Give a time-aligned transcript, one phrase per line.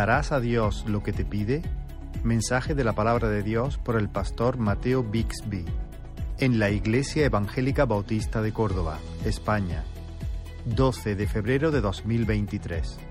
[0.00, 1.60] ¿Darás a Dios lo que te pide?
[2.24, 5.66] Mensaje de la palabra de Dios por el pastor Mateo Bixby
[6.38, 9.84] en la Iglesia Evangélica Bautista de Córdoba, España,
[10.64, 13.09] 12 de febrero de 2023.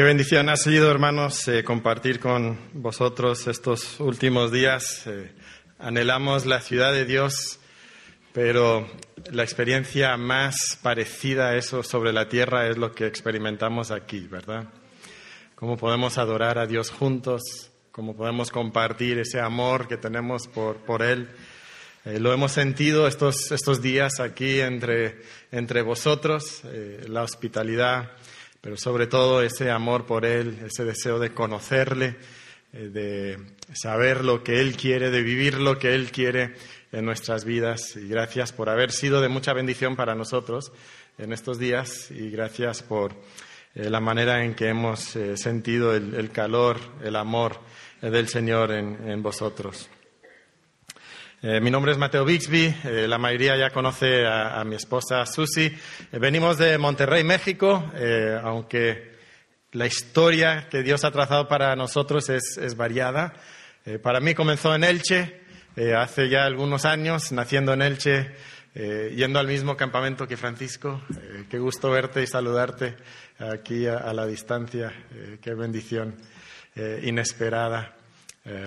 [0.00, 5.06] Qué bendición ha sido, hermanos, eh, compartir con vosotros estos últimos días.
[5.06, 5.30] Eh,
[5.78, 7.60] anhelamos la ciudad de Dios,
[8.32, 8.88] pero
[9.30, 14.70] la experiencia más parecida a eso sobre la tierra es lo que experimentamos aquí, ¿verdad?
[15.54, 21.02] Cómo podemos adorar a Dios juntos, cómo podemos compartir ese amor que tenemos por, por
[21.02, 21.28] Él.
[22.06, 25.20] Eh, lo hemos sentido estos, estos días aquí entre,
[25.52, 26.62] entre vosotros,
[27.06, 28.12] la hospitalidad
[28.60, 32.16] pero sobre todo ese amor por Él, ese deseo de conocerle,
[32.72, 33.38] eh, de
[33.74, 36.54] saber lo que Él quiere, de vivir lo que Él quiere
[36.92, 37.96] en nuestras vidas.
[37.96, 40.72] Y gracias por haber sido de mucha bendición para nosotros
[41.18, 43.12] en estos días y gracias por
[43.74, 47.58] eh, la manera en que hemos eh, sentido el, calor, el amor
[48.00, 49.90] del Señor en vosotros.
[51.42, 55.74] Eh, mi nombre es Mateo Bixby, eh, la mayoría ya conoce a, mi esposa Susi.
[56.12, 57.90] Eh, venimos de Monterrey, México,
[58.42, 59.14] aunque
[59.72, 63.32] la historia que Dios ha trazado para nosotros es, variada.
[64.02, 65.40] para mí comenzó en Elche,
[65.96, 68.34] hace ya algunos años, naciendo en Elche,
[69.16, 71.00] yendo al mismo campamento que Francisco.
[71.48, 72.96] qué gusto verte y saludarte
[73.38, 74.92] aquí a la distancia.
[75.40, 76.16] qué bendición
[77.02, 77.96] inesperada.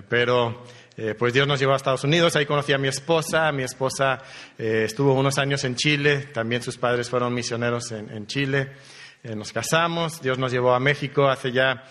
[0.10, 0.64] pero
[0.96, 4.22] eh, pues Dios nos llevó a Estados Unidos, ahí conocí a mi esposa, mi esposa
[4.60, 8.74] eh, estuvo unos años en Chile, también sus padres fueron misioneros en, Chile,
[9.24, 11.84] eh, nos casamos, Dios nos llevó a México hace ya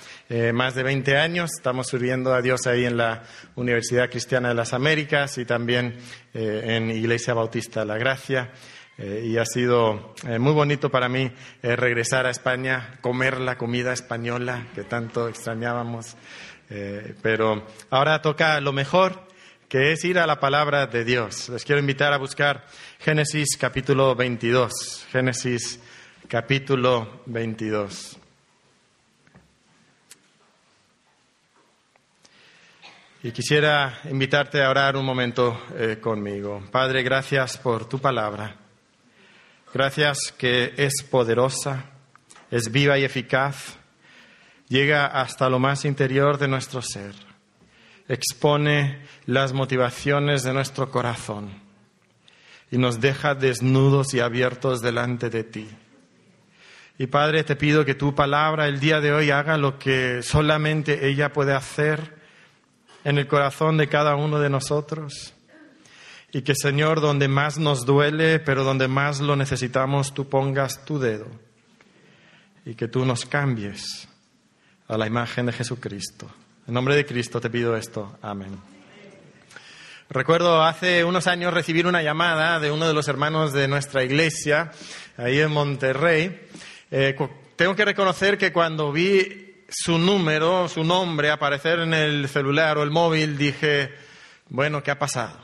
[0.54, 3.24] más de 20 años, estamos sirviendo a Dios ahí en la
[3.56, 5.98] Universidad Cristiana de las Américas y también
[6.32, 8.50] en Iglesia Bautista La Gracia.
[8.96, 11.30] y ha sido muy bonito para mí
[11.62, 16.16] regresar a España, comer la comida española que tanto extrañábamos.
[16.74, 19.28] Eh, pero ahora toca lo mejor,
[19.68, 21.50] que es ir a la palabra de Dios.
[21.50, 22.64] Les quiero invitar a buscar
[22.98, 25.06] Génesis capítulo 22.
[25.12, 25.78] Génesis
[26.28, 28.16] capítulo 22.
[33.24, 36.62] Y quisiera invitarte a orar un momento eh, conmigo.
[36.70, 38.56] Padre, gracias por tu palabra.
[39.74, 41.84] Gracias que es poderosa,
[42.50, 43.81] es viva y eficaz
[44.72, 47.14] llega hasta lo más interior de nuestro ser,
[48.08, 51.50] expone las motivaciones de nuestro corazón
[52.70, 55.68] y nos deja desnudos y abiertos delante de ti.
[56.96, 61.06] Y Padre, te pido que tu palabra el día de hoy haga lo que solamente
[61.06, 62.16] ella puede hacer
[63.04, 65.34] en el corazón de cada uno de nosotros.
[66.32, 70.98] Y que, Señor, donde más nos duele, pero donde más lo necesitamos, tú pongas tu
[70.98, 71.26] dedo.
[72.64, 74.08] Y que tú nos cambies
[74.88, 76.30] a la imagen de Jesucristo.
[76.66, 78.18] En nombre de Cristo te pido esto.
[78.22, 78.58] Amén.
[80.08, 84.70] Recuerdo hace unos años recibir una llamada de uno de los hermanos de nuestra iglesia,
[85.16, 86.48] ahí en Monterrey.
[86.90, 87.16] Eh,
[87.56, 92.82] tengo que reconocer que cuando vi su número, su nombre aparecer en el celular o
[92.82, 93.90] el móvil, dije,
[94.50, 95.41] bueno, ¿qué ha pasado?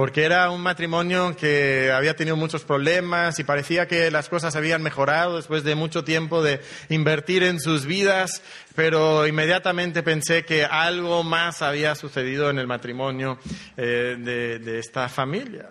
[0.00, 4.82] Porque era un matrimonio que había tenido muchos problemas y parecía que las cosas habían
[4.82, 8.42] mejorado después de mucho tiempo de invertir en sus vidas,
[8.74, 13.38] pero inmediatamente pensé que algo más había sucedido en el matrimonio
[13.76, 15.68] eh, de, esta familia.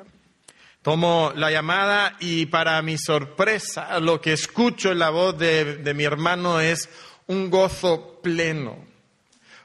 [0.83, 6.03] Tomo la llamada y para mi sorpresa lo que escucho en la voz de mi
[6.03, 6.87] hermano es
[7.25, 8.88] un gozo pleno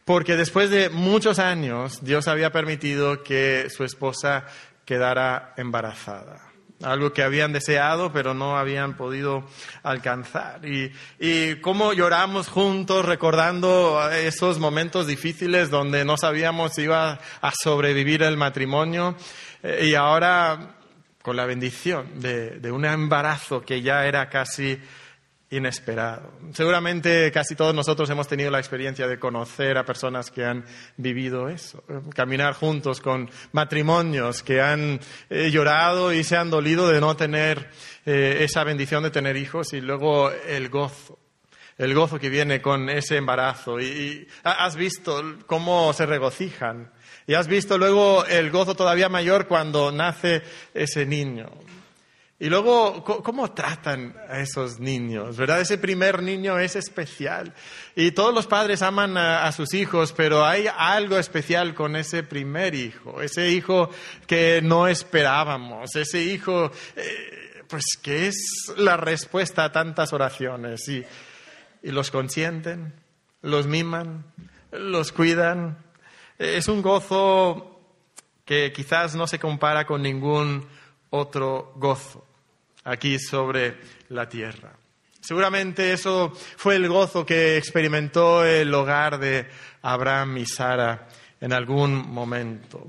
[0.05, 4.47] porque después de muchos años Dios había permitido que su esposa
[4.85, 6.51] quedara embarazada.
[6.83, 9.49] Algo que habían deseado pero no habían podido
[9.83, 10.67] alcanzar.
[10.67, 17.53] Y, y cómo lloramos juntos recordando esos momentos difíciles donde no sabíamos si iba a
[17.53, 19.17] sobrevivir el matrimonio.
[19.63, 20.77] Eh, y ahora,
[21.23, 24.79] con la bendición de, de un embarazo que ya era casi
[25.57, 26.33] inesperado.
[26.53, 30.65] Seguramente casi todos nosotros hemos tenido la experiencia de conocer a personas que han
[30.97, 31.85] vivido eso,
[32.15, 37.71] caminar juntos con matrimonios que han eh, llorado y se han dolido de no tener
[38.05, 41.19] eh, esa bendición de tener hijos y luego el gozo.
[41.77, 43.81] El gozo que viene con ese embarazo.
[43.81, 46.93] y has visto cómo se regocijan.
[47.27, 50.43] Y has visto luego el gozo todavía mayor cuando nace
[50.75, 51.51] ese niño.
[52.41, 55.37] Y luego, ¿cómo tratan a esos niños?
[55.37, 55.61] ¿Verdad?
[55.61, 57.55] Ese primer niño es especial.
[57.95, 62.75] Y todos los padres aman a, sus hijos, pero hay algo especial con ese primer
[62.75, 63.89] hijo, ese hijo
[64.27, 68.37] que no esperábamos, ese hijo, eh, pues que es
[68.77, 70.89] la respuesta a tantas oraciones.
[70.89, 71.05] Y,
[71.85, 72.95] y los consienten,
[73.43, 74.25] los miman,
[74.73, 75.79] los cuidan.
[76.37, 77.81] Es un gozo
[78.45, 80.67] que quizás no se compara con ningún
[81.11, 82.24] otro gozo
[82.85, 83.77] aquí sobre
[84.11, 84.73] la tierra.
[85.21, 89.49] Seguramente eso fue el gozo que experimentó el hogar de
[89.83, 91.09] Abraham y Sara
[91.41, 92.87] en algún momento.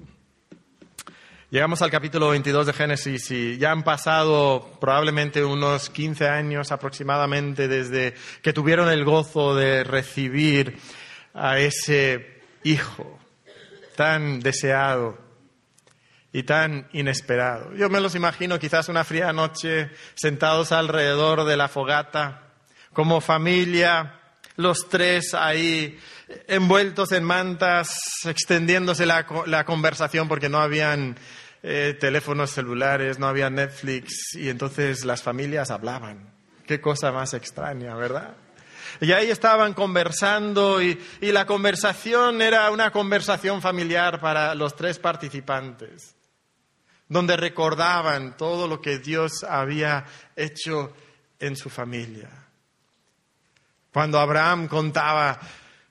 [1.50, 7.70] Llegamos al capítulo 22 de Génesis y ya han pasado probablemente unos 15 años aproximadamente
[7.70, 10.78] desde que tuvieron el gozo de recibir
[11.34, 13.20] a ese hijo
[13.96, 15.25] tan deseado
[16.36, 17.74] y tan inesperado.
[17.76, 22.42] Yo me los imagino quizás una fría noche sentados alrededor de la fogata,
[22.92, 24.20] como familia,
[24.58, 25.98] los tres ahí
[26.50, 31.16] envueltos en mantas, extendiéndose la, conversación porque no habían
[31.64, 36.34] eh, teléfonos celulares, no había Netflix y entonces las familias hablaban.
[36.68, 38.36] Qué cosa más extraña, ¿verdad?
[39.00, 45.00] Y ahí estaban conversando y, y, la conversación era una conversación familiar para los tres
[45.00, 46.15] participantes
[47.08, 50.06] donde recordaban todo lo que Dios había
[50.36, 50.94] hecho
[51.40, 52.30] en su familia.
[53.92, 55.40] Cuando Abraham contaba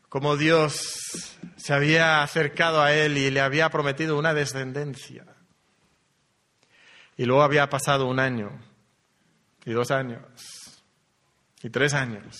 [0.09, 5.25] cómo Dios se había acercado a él y le había prometido una descendencia.
[7.17, 8.51] Y luego había pasado un año,
[9.65, 10.21] y dos años,
[11.63, 12.37] y tres años,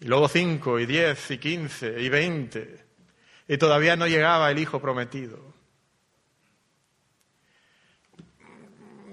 [0.00, 2.84] y luego cinco, y diez, y quince, y veinte,
[3.48, 5.49] y todavía no llegaba el hijo prometido.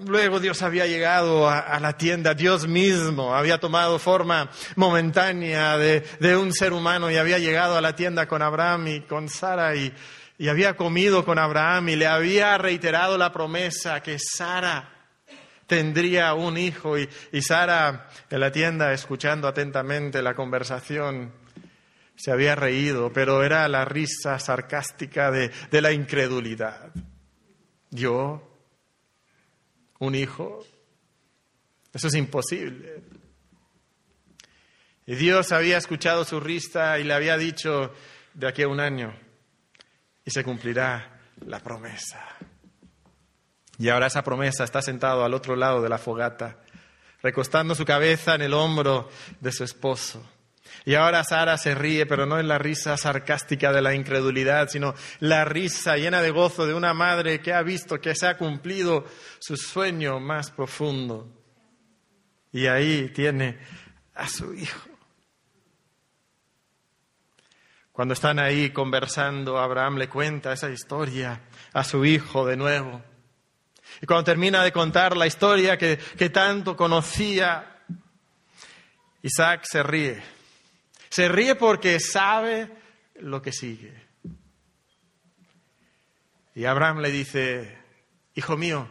[0.05, 6.53] Luego Dios había llegado a, la tienda, Dios mismo había tomado forma momentánea de, un
[6.53, 9.93] ser humano y había llegado a la tienda con Abraham y con Sara y,
[10.47, 15.07] había comido con Abraham y le había reiterado la promesa que Sara
[15.65, 17.09] tendría un hijo y,
[17.41, 21.31] Sara en la tienda escuchando atentamente la conversación
[22.15, 26.91] se había reído, pero era la risa sarcástica de, de la incredulidad.
[27.89, 28.46] Yo
[29.99, 30.65] un hijo.
[31.93, 33.03] Eso es imposible.
[35.05, 37.93] Y Dios había escuchado su risa y le había dicho
[38.33, 39.17] de aquí a un año,
[40.23, 42.23] y se cumplirá la promesa.
[43.79, 46.59] Y ahora esa promesa está sentado al otro lado de la fogata,
[47.23, 49.09] recostando su cabeza en el hombro
[49.39, 50.23] de su esposo.
[50.85, 54.93] Y ahora Sara se ríe, pero no en la risa sarcástica de la incredulidad, sino
[55.19, 59.05] la risa llena de gozo de una madre que ha visto que se ha cumplido
[59.39, 61.27] su sueño más profundo.
[62.51, 63.59] Y ahí tiene
[64.15, 64.89] a su hijo.
[67.91, 71.41] Cuando están ahí conversando, Abraham le cuenta esa historia
[71.73, 73.01] a su hijo de nuevo.
[74.01, 77.81] Y cuando termina de contar la historia que, que tanto conocía,
[79.23, 80.36] Isaac se ríe
[81.09, 82.69] se ríe porque sabe
[83.15, 83.93] lo que sigue.
[86.55, 87.77] Y Abraham le dice,
[88.33, 88.89] hijo mío,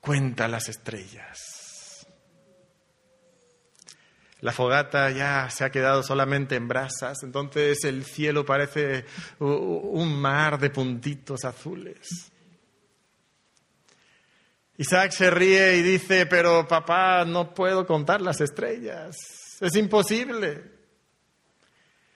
[0.00, 2.06] cuenta las estrellas.
[4.40, 9.04] La fogata ya se ha quedado solamente en brasas, entonces el cielo parece
[9.38, 12.32] un mar de puntitos azules.
[14.80, 19.14] Isaac se ríe y dice, pero papá, no puedo contar las estrellas.
[19.60, 20.64] Es imposible.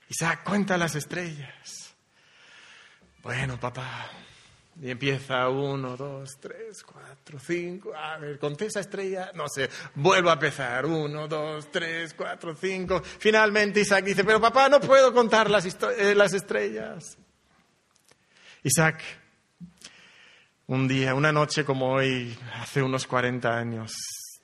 [0.09, 1.95] Isaac cuenta las estrellas.
[3.23, 4.09] Bueno, papá.
[4.81, 7.95] Y empieza uno, dos, tres, cuatro, cinco.
[7.95, 9.31] A ver, conté esa estrella.
[9.35, 10.87] No sé, vuelvo a empezar.
[10.87, 13.03] Uno, dos, tres, cuatro, cinco.
[13.03, 17.19] Finalmente Isaac dice, pero papá, no puedo contar las, eh, las estrellas.
[18.63, 19.03] Isaac
[20.67, 23.93] un día, una noche como hoy, hace unos 40 años,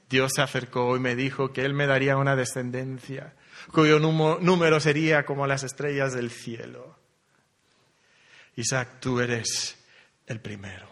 [0.08, 3.34] Dios se acercó y me dijo que Él me daría una descendencia
[3.72, 6.98] cuyo número sería como las estrellas del cielo.
[8.56, 9.78] Isaac, tú eres
[10.26, 10.90] el primero.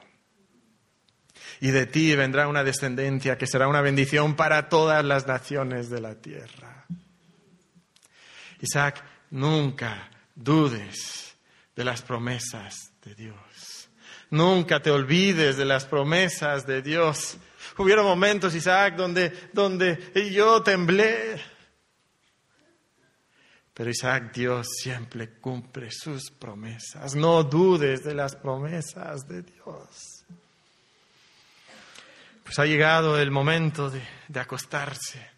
[1.61, 6.00] Y de ti vendrá una descendencia que será una bendición para todas las naciones de
[6.00, 6.87] la tierra.
[8.61, 11.37] Isaac, nunca dudes
[11.75, 13.47] de las promesas de Dios.
[14.30, 17.37] Nunca te olvides de las promesas de Dios.
[17.78, 21.40] Hubieron momentos, Isaac, donde, donde yo temblé.
[23.73, 27.14] Pero Isaac, Dios siempre cumple sus promesas.
[27.14, 30.25] No dudes de las promesas de Dios.
[32.42, 35.38] Pues ha llegado el momento de, de acostarse.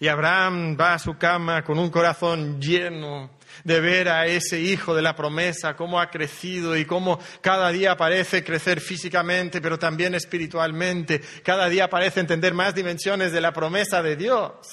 [0.00, 3.30] Y Abraham va a su cama con un corazón lleno
[3.64, 7.96] de ver a ese hijo de la promesa, cómo ha crecido y cómo cada día
[7.96, 11.20] parece crecer físicamente, pero también espiritualmente.
[11.42, 14.68] Cada día parece entender más dimensiones de la promesa de Dios.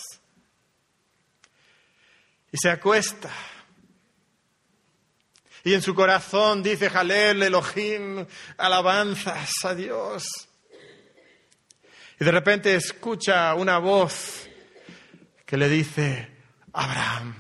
[2.51, 3.29] Y se acuesta.
[5.63, 8.25] Y en su corazón dice Jalel, Elohim,
[8.57, 10.23] alabanzas a Dios.
[12.19, 14.44] Y de repente escucha una voz
[15.57, 16.31] le dice,
[16.73, 17.35] Abraham.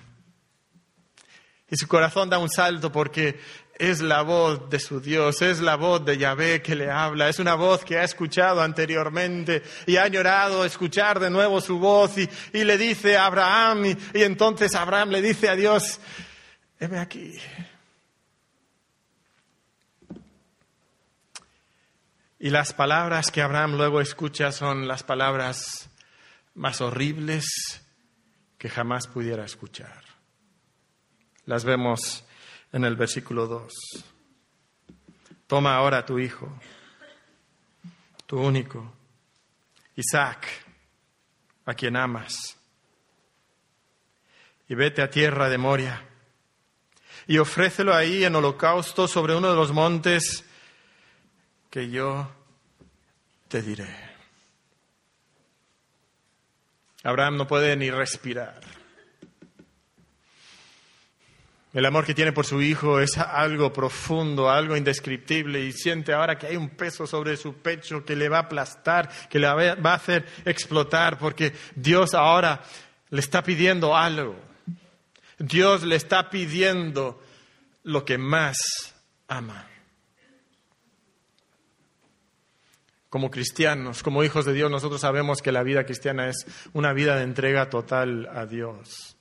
[1.69, 3.39] Y su corazón da un salto porque
[3.77, 7.39] es la voz de su Dios, es la voz de Yahvé que le habla, es
[7.39, 12.63] una voz que ha escuchado anteriormente y ha añorado escuchar de nuevo su voz y,
[12.63, 15.99] le dice a Abraham y, y entonces Abraham le dice a Dios,
[16.79, 17.37] heme aquí.
[22.39, 25.89] Y las palabras que Abraham luego escucha son las palabras
[26.53, 27.84] más horribles
[28.57, 30.03] que jamás pudiera escuchar.
[31.45, 32.23] Las vemos
[32.71, 33.73] en el versículo 2.
[35.47, 36.51] Toma ahora tu hijo,
[38.25, 38.91] tu único,
[39.95, 40.47] Isaac,
[41.65, 42.57] a quien amas,
[44.67, 46.01] y vete a tierra de Moria,
[47.27, 50.43] y ofrécelo ahí en holocausto sobre uno de los montes
[51.69, 52.29] que yo
[53.47, 54.04] te diré.
[57.05, 58.59] Abraham no puede ni respirar.
[61.71, 66.37] El amor que tiene por su hijo es algo profundo, algo indescriptible y siente ahora
[66.37, 69.91] que hay un peso sobre su pecho que le va a aplastar, que le va
[69.91, 72.63] a hacer explotar, porque Dios ahora
[73.11, 74.35] le está pidiendo algo.
[75.37, 77.21] Dios le está pidiendo
[77.83, 78.57] lo que más
[79.27, 79.67] ama.
[83.15, 87.15] Como cristianos, como hijos de Dios, nosotros sabemos que la vida cristiana es una vida
[87.15, 89.15] de entrega total a Dios.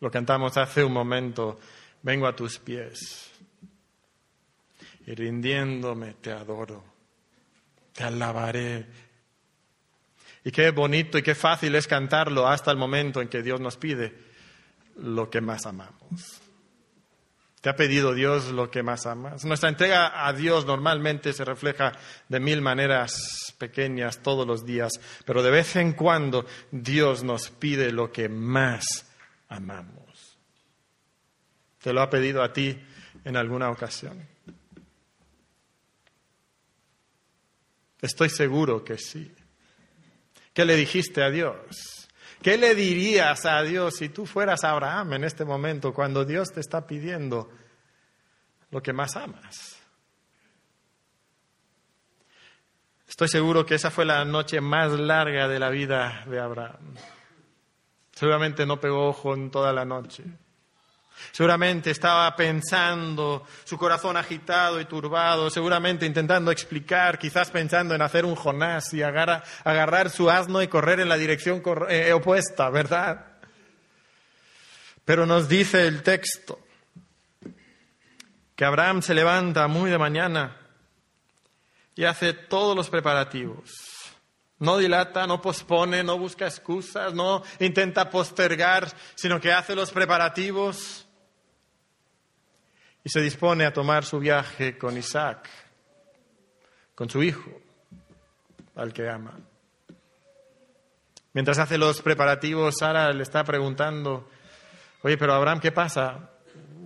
[0.00, 1.60] Lo cantamos hace un momento,
[2.00, 3.30] vengo a tus pies
[5.06, 6.82] y rindiéndome te adoro,
[7.92, 8.86] te alabaré.
[10.44, 13.76] Y qué bonito y qué fácil es cantarlo hasta el momento en que Dios nos
[13.76, 14.14] pide
[14.96, 16.41] lo que más amamos.
[17.62, 19.44] ¿Te ha pedido Dios lo que más amas?
[19.44, 21.92] Nuestra entrega a Dios normalmente se refleja
[22.28, 24.90] de mil maneras pequeñas todos los días,
[25.24, 29.06] pero de vez en cuando Dios nos pide lo que más
[29.48, 30.36] amamos.
[31.80, 32.76] ¿Te lo ha pedido a ti
[33.24, 34.26] en alguna ocasión?
[38.00, 39.32] Estoy seguro que sí.
[40.52, 42.01] ¿Qué le dijiste a Dios?
[42.42, 46.60] ¿Qué le dirías a Dios si tú fueras Abraham en este momento cuando Dios te
[46.60, 47.50] está pidiendo
[48.70, 49.80] lo que más amas?
[53.06, 56.94] Estoy seguro que esa fue la noche más larga de la vida de Abraham.
[58.10, 60.24] Seguramente no pegó ojo en toda la noche.
[61.30, 68.24] Seguramente estaba pensando, su corazón agitado y turbado, seguramente intentando explicar, quizás pensando en hacer
[68.24, 73.26] un Jonás y agarrar su asno y correr en la dirección eh, opuesta, ¿verdad?
[75.04, 76.58] Pero nos dice el texto
[78.54, 80.56] que Abraham se levanta muy de mañana
[81.94, 83.70] y hace todos los preparativos.
[84.58, 91.01] No dilata, no pospone, no busca excusas, no intenta postergar, sino que hace los preparativos
[93.04, 95.48] y se dispone a tomar su viaje con Isaac,
[96.94, 97.50] con su hijo,
[98.76, 99.38] al que ama.
[101.32, 104.28] Mientras hace los preparativos, Sara le está preguntando,
[105.02, 106.30] oye, pero Abraham, ¿qué pasa?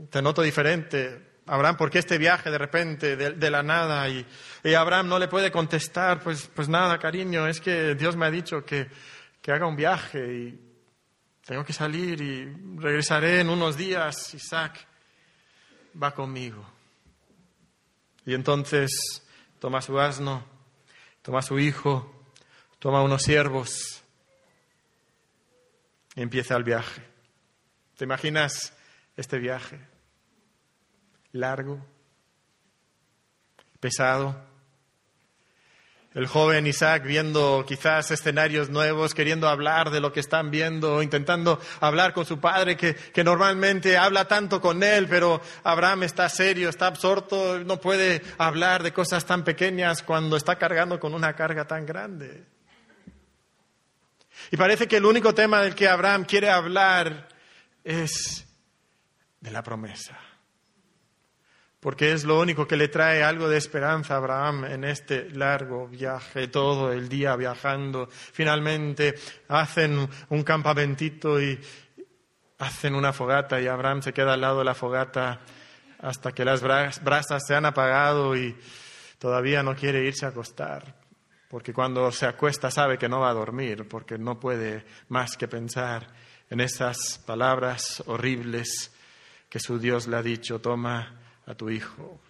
[0.09, 1.35] Te noto diferente.
[1.47, 4.09] Abraham, ¿por qué este viaje de repente, de, la nada?
[4.09, 4.25] Y,
[4.65, 8.31] y, Abraham no le puede contestar, pues, pues nada, cariño, es que Dios me ha
[8.31, 8.89] dicho que,
[9.41, 10.61] que haga un viaje y
[11.45, 12.45] tengo que salir y
[12.79, 14.87] regresaré en unos días, Isaac
[16.00, 16.65] va conmigo.
[18.25, 19.23] Y entonces
[19.59, 20.45] toma su asno,
[21.23, 22.12] toma su hijo,
[22.79, 24.03] toma unos siervos
[26.15, 27.03] y empieza el viaje.
[27.97, 28.73] ¿Te imaginas
[29.17, 29.81] este viaje?
[31.33, 31.79] Largo,
[33.81, 34.56] pesado
[36.17, 41.61] el joven Isaac viendo quizás escenarios nuevos, queriendo hablar de lo que están viendo, intentando
[41.79, 46.71] hablar con su padre que, que, normalmente habla tanto con él, pero Abraham está serio,
[46.71, 51.67] está absorto, no puede hablar de cosas tan pequeñas cuando está cargando con una carga
[51.67, 52.45] tan grande.
[54.51, 57.29] Y parece que el único tema del que Abraham quiere hablar
[57.85, 58.47] es
[59.39, 60.19] de la promesa.
[61.87, 65.87] Porque es lo único que le trae algo de esperanza a Abraham en este largo
[65.87, 68.09] viaje, todo el día viajando.
[68.11, 69.14] Finalmente
[69.47, 71.57] hacen un campamentito y
[72.59, 75.43] hacen una fogata y Abraham se queda al lado de la fogata
[76.00, 78.57] hasta que las brasas se han apagado y
[79.21, 80.97] todavía no quiere irse a acostar,
[81.49, 85.47] porque cuando se acuesta sabe que no va a dormir, porque no puede más que
[85.47, 86.09] pensar
[86.50, 88.90] en esas palabras horribles
[89.49, 91.16] que su Dios le ha dicho, toma
[91.47, 92.21] a tu hijo.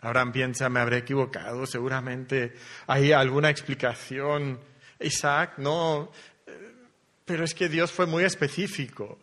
[0.00, 2.54] Abraham piensa, me habré equivocado, seguramente
[2.88, 4.58] hay alguna explicación.
[4.98, 6.10] Isaac, no,
[7.24, 9.18] pero es que Dios fue muy específico.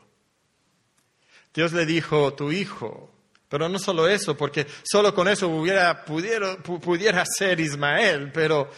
[1.53, 3.11] Dios le dijo, tu hijo.
[3.49, 8.69] Pero no solo eso, porque solo con eso hubiera, pudiera, pudiera ser Ismael, pero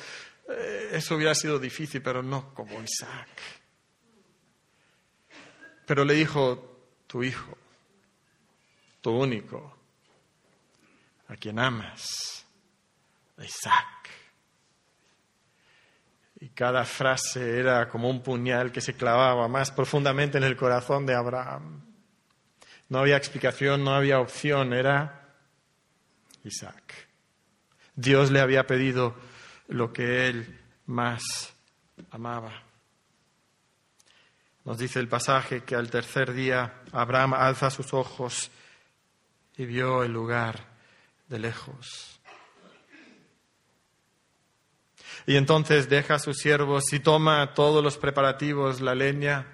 [0.50, 3.30] eh, eso hubiera sido difícil, pero no como Isaac.
[5.86, 7.58] Pero le dijo, tu hijo,
[9.02, 9.78] tu único,
[11.28, 12.46] a quien amas,
[13.40, 14.10] Isaac.
[16.40, 21.06] Y cada frase era como un puñal que se clavaba más profundamente en el corazón
[21.06, 21.82] de Abraham.
[22.90, 25.36] No había explicación, no había opción, era
[26.44, 27.08] Isaac.
[27.96, 29.16] Dios le había pedido
[29.68, 31.54] lo que él más
[32.10, 32.64] amaba.
[34.66, 38.52] Nos dice el pasaje que al tercer día Abraham alza sus ojos
[39.58, 40.66] y vio el lugar
[41.28, 42.20] de lejos.
[45.26, 49.46] Y entonces deja a sus siervos y toma todos los preparativos, la leña,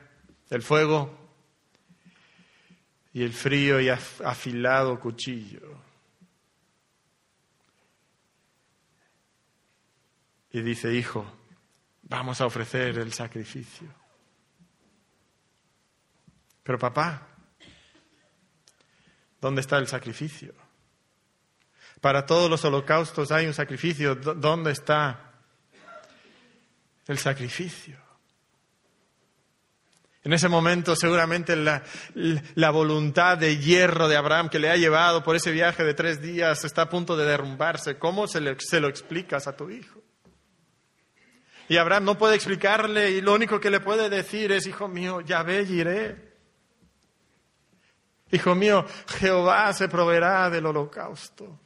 [0.50, 1.18] el fuego
[3.14, 5.78] y el frío y afilado cuchillo.
[10.52, 11.26] Y dice, hijo,
[12.04, 13.88] vamos a ofrecer el sacrificio.
[16.64, 17.28] Pero papá,
[19.48, 20.54] ¿dónde está el sacrificio?
[22.02, 24.16] Para todos los holocaustos hay un sacrificio.
[24.16, 25.28] ¿Dónde está
[27.08, 27.96] el sacrificio.
[30.24, 31.82] En ese momento seguramente la,
[32.72, 36.66] voluntad de hierro de Abraham que le ha llevado por ese viaje de tres días
[36.66, 37.98] está a punto de derrumbarse.
[37.98, 40.02] ¿Cómo se, se lo explicas a tu hijo?
[41.70, 45.22] Y Abraham no puede explicarle y lo único que le puede decir es, hijo mío,
[45.22, 46.27] ya ve y iré.
[48.32, 48.86] Hijo mío,
[49.20, 51.60] Jehová se proveerá del holocausto.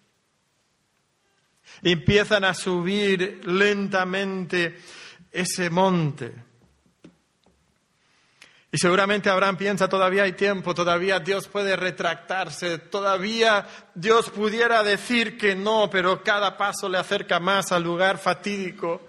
[1.81, 4.79] Empiezan a subir lentamente
[5.31, 6.33] ese monte.
[8.73, 15.37] Y seguramente Abraham piensa, todavía hay tiempo, todavía Dios puede retractarse, todavía Dios pudiera decir
[15.37, 19.01] que no, pero cada paso le acerca más al lugar fatídico.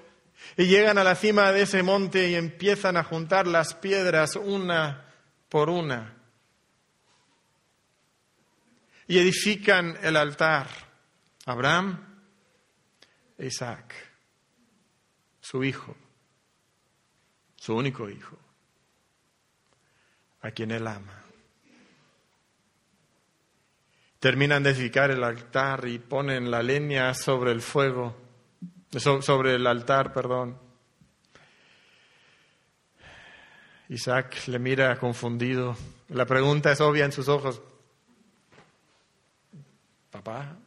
[0.57, 5.05] Y llegan a la cima de ese monte y empiezan a juntar las piedras una
[5.49, 6.22] por una.
[9.13, 10.69] Y edifican el altar.
[11.45, 11.99] Abraham
[13.39, 13.95] Isaac,
[15.41, 15.95] su hijo
[17.63, 18.37] su único hijo,
[20.41, 21.23] a quien él ama.
[24.19, 28.17] Terminan de edificar el altar y ponen la leña sobre el fuego,
[29.21, 30.59] sobre el altar, perdón.
[33.91, 35.77] Isaac le mira confundido.
[36.09, 37.63] La pregunta es obvia en sus ojos.
[40.13, 40.59] Papá,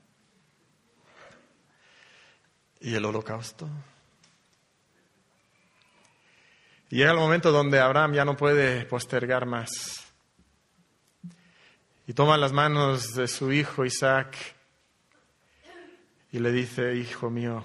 [2.82, 3.70] ¿y el holocausto?
[6.90, 9.70] Y llega el momento donde Abraham ya no puede postergar más.
[12.08, 14.36] Y toma las manos de su hijo Isaac
[16.32, 17.64] y le dice, hijo mío,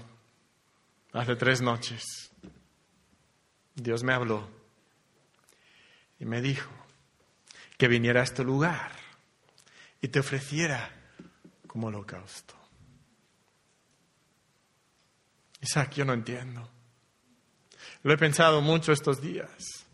[1.14, 2.31] hace tres noches
[3.75, 4.47] Dios me habló
[6.19, 6.71] y me dijo
[7.79, 8.93] que viniera a este lugar
[10.03, 10.99] y te ofreciera
[11.70, 12.56] como holocausto.
[15.61, 16.68] Isaac, yo no entiendo.
[18.02, 19.87] Lo he pensado mucho estos días.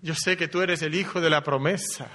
[0.00, 2.08] Yo sé que tú eres el hijo de la promesa.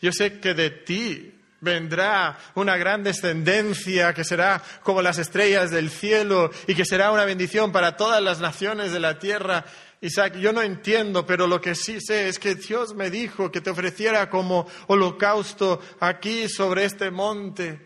[0.00, 5.90] Yo sé que de ti vendrá una gran descendencia que será como las estrellas del
[5.90, 9.64] cielo y que será una bendición para todas las naciones de la tierra.
[10.04, 13.62] Isaac, yo no entiendo, pero lo que sí sé es que Dios me dijo que
[13.62, 17.80] te ofreciera como holocausto aquí sobre este monte.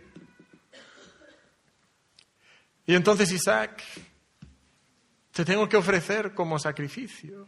[2.86, 3.84] Y entonces Isaac,
[5.30, 7.46] te tengo que ofrecer como sacrificio.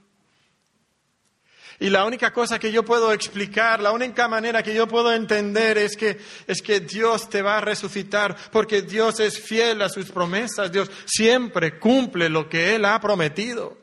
[1.80, 5.78] Y la única cosa que yo puedo explicar, la única manera que yo puedo entender
[5.78, 10.12] es que, es que Dios te va a resucitar, porque Dios es fiel a sus
[10.12, 13.79] promesas, Dios siempre cumple lo que Él ha prometido.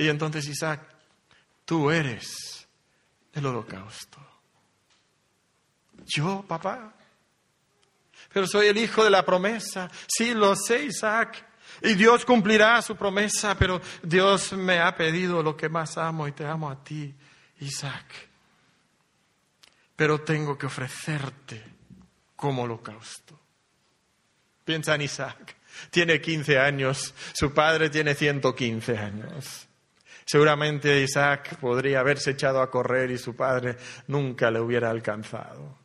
[0.00, 0.80] Y entonces Isaac,
[1.66, 2.66] tú eres
[3.34, 4.18] el holocausto.
[6.06, 6.94] Yo, papá.
[8.32, 9.90] Pero soy el hijo de la promesa.
[10.06, 11.44] Sí, lo sé, Isaac.
[11.82, 16.32] Y Dios cumplirá su promesa, pero Dios me ha pedido lo que más amo y
[16.32, 17.14] te amo a ti,
[17.58, 18.06] Isaac.
[19.96, 21.62] Pero tengo que ofrecerte
[22.36, 23.38] como holocausto.
[24.64, 25.56] Piensa en Isaac.
[25.90, 29.66] Tiene 15 años, su padre tiene 115 años.
[30.30, 35.76] Seguramente Isaac podría haberse echado a correr y su padre nunca le hubiera alcanzado.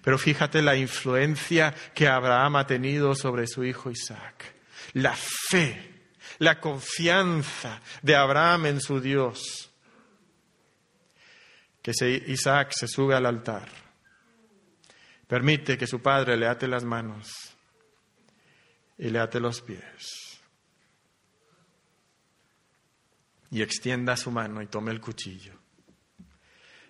[0.00, 4.54] Pero fíjate la influencia que Abraham ha tenido sobre su hijo Isaac.
[4.92, 9.68] La fe, la confianza de Abraham en su Dios.
[11.82, 11.90] Que
[12.28, 13.68] Isaac se sube al altar.
[15.26, 17.32] Permite que su padre le ate las manos
[18.96, 20.23] y le ate los pies.
[23.50, 25.52] Y extienda su mano y tome el cuchillo.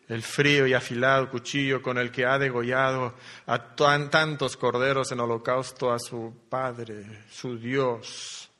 [0.08, 3.14] El frío y afilado cuchillo con el que ha degollado
[3.46, 3.74] a
[4.10, 8.50] tantos corderos en holocausto a su Padre, su Dios.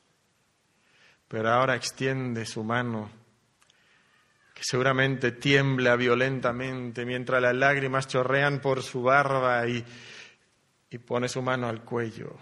[1.28, 3.10] Pero ahora extiende su mano,
[4.54, 9.84] que seguramente tiembla violentamente mientras las lágrimas chorrean por su barba y,
[10.90, 12.38] y pone su mano al cuello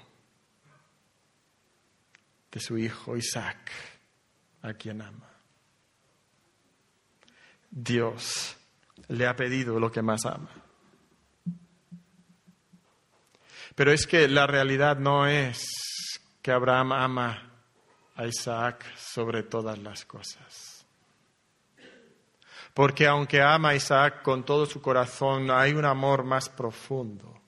[2.53, 3.73] de su hijo Isaac,
[4.61, 5.32] a quien ama.
[7.73, 8.57] Dios
[9.09, 10.51] le ha pedido lo que más ama.
[13.75, 15.67] Pero es que la realidad no es
[16.43, 17.51] que Abraham ama
[18.15, 20.87] a Isaac sobre todas las cosas.
[22.75, 27.41] Porque aunque ama a Isaac con todo su corazón, hay un amor más profundo.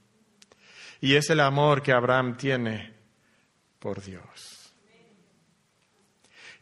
[1.01, 2.95] Y es el amor que Abraham tiene
[3.79, 4.65] por Dios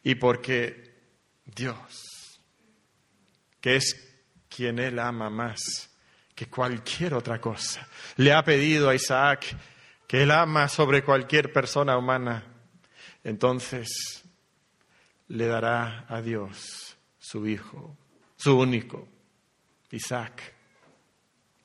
[0.03, 0.93] y porque
[1.45, 2.12] Dios,
[3.63, 3.97] que es
[4.55, 5.89] quien él ama más
[6.35, 9.57] que cualquier otra cosa, le ha pedido a Isaac
[10.07, 12.45] que él ama sobre cualquier persona humana,
[13.25, 14.23] entonces
[15.29, 17.97] le dará a Dios su hijo,
[18.37, 19.09] su único,
[19.91, 20.53] Isaac,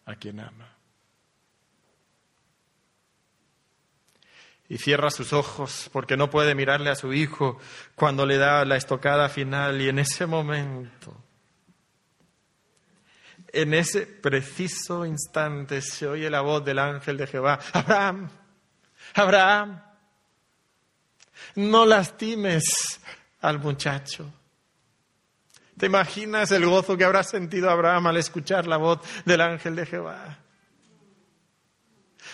[0.06, 0.78] a quien ama.
[4.70, 7.58] y cierra sus ojos porque no puede mirarle a su hijo
[7.96, 11.16] cuando le da la estocada final y en ese momento,
[13.54, 18.30] en ese preciso instante se oye la voz del ángel de Jehová, Abraham,
[19.14, 19.82] Abraham,
[21.56, 23.00] no lastimes
[23.42, 24.32] al muchacho.
[25.78, 29.86] ¿Te imaginas el gozo que habrá sentido Abraham al escuchar la voz del ángel de
[29.86, 30.40] Jehová?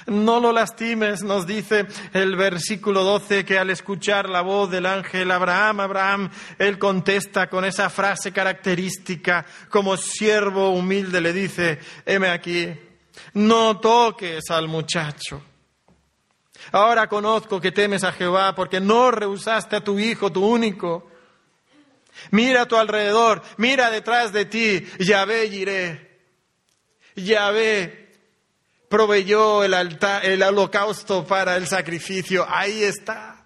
[0.07, 5.31] No lo lastimes, nos dice el versículo 12, que al escuchar la voz del ángel
[5.31, 12.73] Abraham, Abraham, él contesta con esa frase característica, como siervo humilde le dice, heme aquí,
[13.33, 15.41] no toques al muchacho.
[16.71, 21.09] Ahora conozco que temes a Jehová porque no rehusaste a tu hijo, tu único.
[22.31, 26.19] Mira a tu alrededor, mira detrás de ti, Yahvé iré.
[27.15, 28.02] Yahvé
[28.93, 32.45] proveyó el, altar, el holocausto para el sacrificio.
[32.47, 33.43] Ahí está.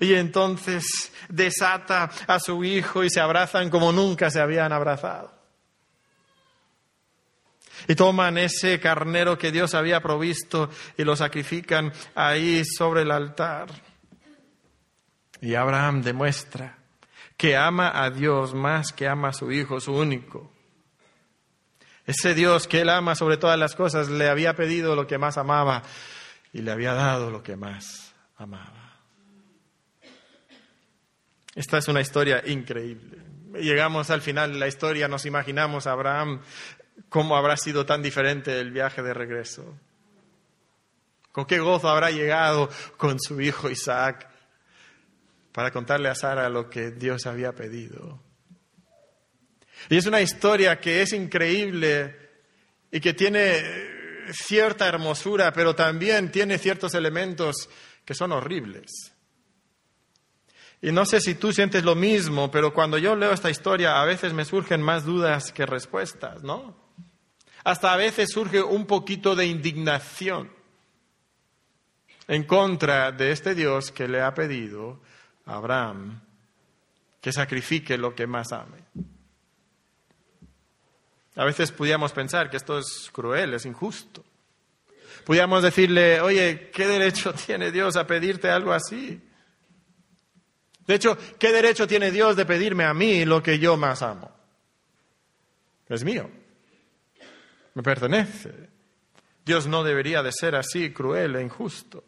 [0.00, 5.34] Y entonces desata a su hijo y se abrazan como nunca se habían abrazado.
[7.88, 13.68] Y toman ese carnero que Dios había provisto y lo sacrifican ahí sobre el altar.
[15.42, 16.78] Y Abraham demuestra
[17.36, 20.61] que ama a Dios más que ama a su hijo, su único.
[22.06, 25.38] Ese Dios que él ama sobre todas las cosas le había pedido lo que más
[25.38, 25.82] amaba
[26.52, 29.00] y le había dado lo que más amaba.
[31.54, 33.18] Esta es una historia increíble.
[33.54, 36.40] Llegamos al final de la historia, nos imaginamos a Abraham
[37.08, 39.76] cómo habrá sido tan diferente el viaje de regreso.
[41.30, 44.28] Con qué gozo habrá llegado con su hijo Isaac
[45.52, 48.20] para contarle a Sara lo que Dios había pedido.
[49.88, 52.16] Y es una historia que es increíble
[52.90, 53.62] y que tiene
[54.32, 57.68] cierta hermosura, pero también tiene ciertos elementos
[58.04, 59.12] que son horribles.
[60.80, 64.04] Y no sé si tú sientes lo mismo, pero cuando yo leo esta historia a
[64.04, 66.76] veces me surgen más dudas que respuestas, ¿no?
[67.64, 70.50] Hasta a veces surge un poquito de indignación
[72.26, 75.00] en contra de este Dios que le ha pedido
[75.46, 76.20] a Abraham
[77.20, 78.84] que sacrifique lo que más ame.
[81.36, 84.24] A veces pudiéramos pensar que esto es cruel, es injusto.
[85.24, 89.20] Pudiéramos decirle, oye, ¿qué derecho tiene Dios a pedirte algo así?
[90.86, 94.30] De hecho, ¿qué derecho tiene Dios de pedirme a mí lo que yo más amo?
[95.88, 96.28] Es mío.
[97.74, 98.70] Me pertenece.
[99.44, 102.04] Dios no debería de ser así cruel e injusto.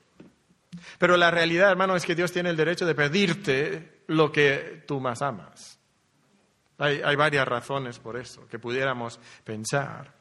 [0.99, 5.01] Pero la realidad, hermano, es que Dios tiene el derecho de pedirte lo que tú
[5.01, 5.79] más amas.
[6.79, 10.13] Hay, varias razones por eso que pudiéramos pensar.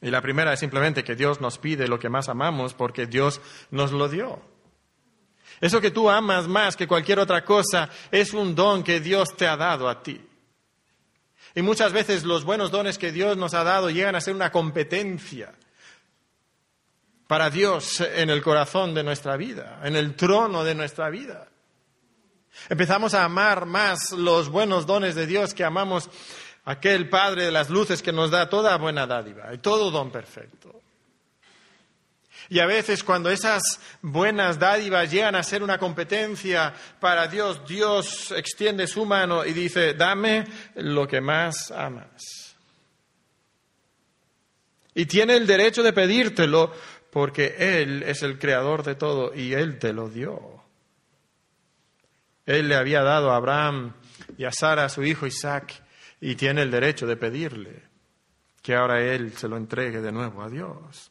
[0.00, 3.40] Y la primera es simplemente que Dios nos pide lo que más amamos porque Dios
[3.70, 4.40] nos lo dio.
[5.60, 9.46] Eso que tú amas más que cualquier otra cosa es un don que Dios te
[9.46, 10.20] ha dado a ti.
[11.54, 14.52] Y muchas veces los buenos dones que Dios nos ha dado llegan a ser una
[14.52, 15.54] competencia
[17.26, 21.47] para Dios en el corazón de nuestra vida, en el trono de nuestra vida.
[22.68, 26.10] Empezamos a amar más los buenos dones de Dios que amamos
[26.64, 30.82] aquel Padre de las luces que nos da toda buena dádiva y todo don perfecto.
[32.50, 33.62] Y a veces cuando esas
[34.00, 39.94] buenas dádivas llegan a ser una competencia para Dios, Dios extiende su mano y dice,
[39.94, 40.44] dame
[40.76, 42.56] lo que más amas.
[44.94, 46.72] Y tiene el derecho de pedírtelo
[47.10, 50.57] porque Él es el creador de todo y Él te lo dio.
[52.48, 53.92] Él le había dado a Abraham
[54.38, 55.82] y a Sara a su hijo Isaac
[56.18, 57.82] y tiene el derecho de pedirle
[58.62, 61.10] que ahora Él se lo entregue de nuevo a Dios.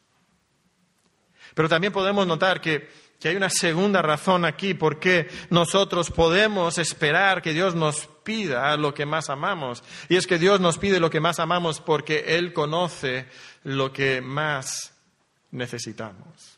[1.54, 2.90] Pero también podemos notar que,
[3.22, 8.92] hay una segunda razón aquí por qué nosotros podemos esperar que Dios nos pida lo
[8.92, 9.84] que más amamos.
[10.08, 13.26] Y es que Dios nos pide lo que más amamos porque Él conoce
[13.62, 14.92] lo que más
[15.52, 16.57] necesitamos.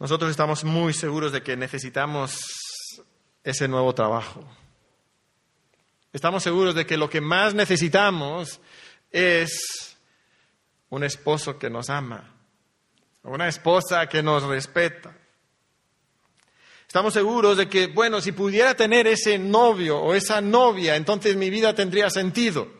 [0.00, 2.40] Nosotros estamos muy seguros de que necesitamos
[3.44, 4.42] ese nuevo trabajo.
[6.10, 8.60] Estamos seguros de que lo que más necesitamos
[9.10, 9.98] es
[10.88, 12.34] un esposo que nos ama,
[13.24, 15.14] una esposa que nos respeta.
[16.86, 21.50] Estamos seguros de que, bueno, si pudiera tener ese novio o esa novia, entonces mi
[21.50, 22.79] vida tendría sentido.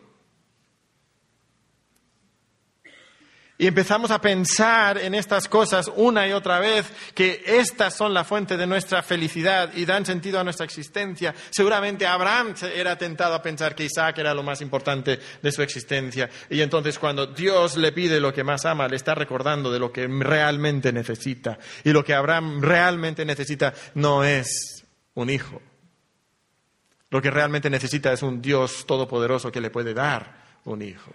[3.61, 8.25] Y empezamos a pensar en estas cosas una y otra vez, que estas son la
[8.25, 13.43] fuente de nuestra felicidad y dan sentido a nuestra existencia, seguramente Abraham era tentado a
[13.43, 16.31] pensar que Isaac era lo más importante de su existencia.
[16.49, 19.93] Y entonces cuando Dios le pide lo que más ama, le está recordando de lo
[19.93, 21.59] que realmente necesita.
[21.85, 25.61] Y lo que Abraham realmente necesita no es un hijo.
[27.11, 31.13] Lo que realmente necesita es un Dios todopoderoso que le puede dar un hijo.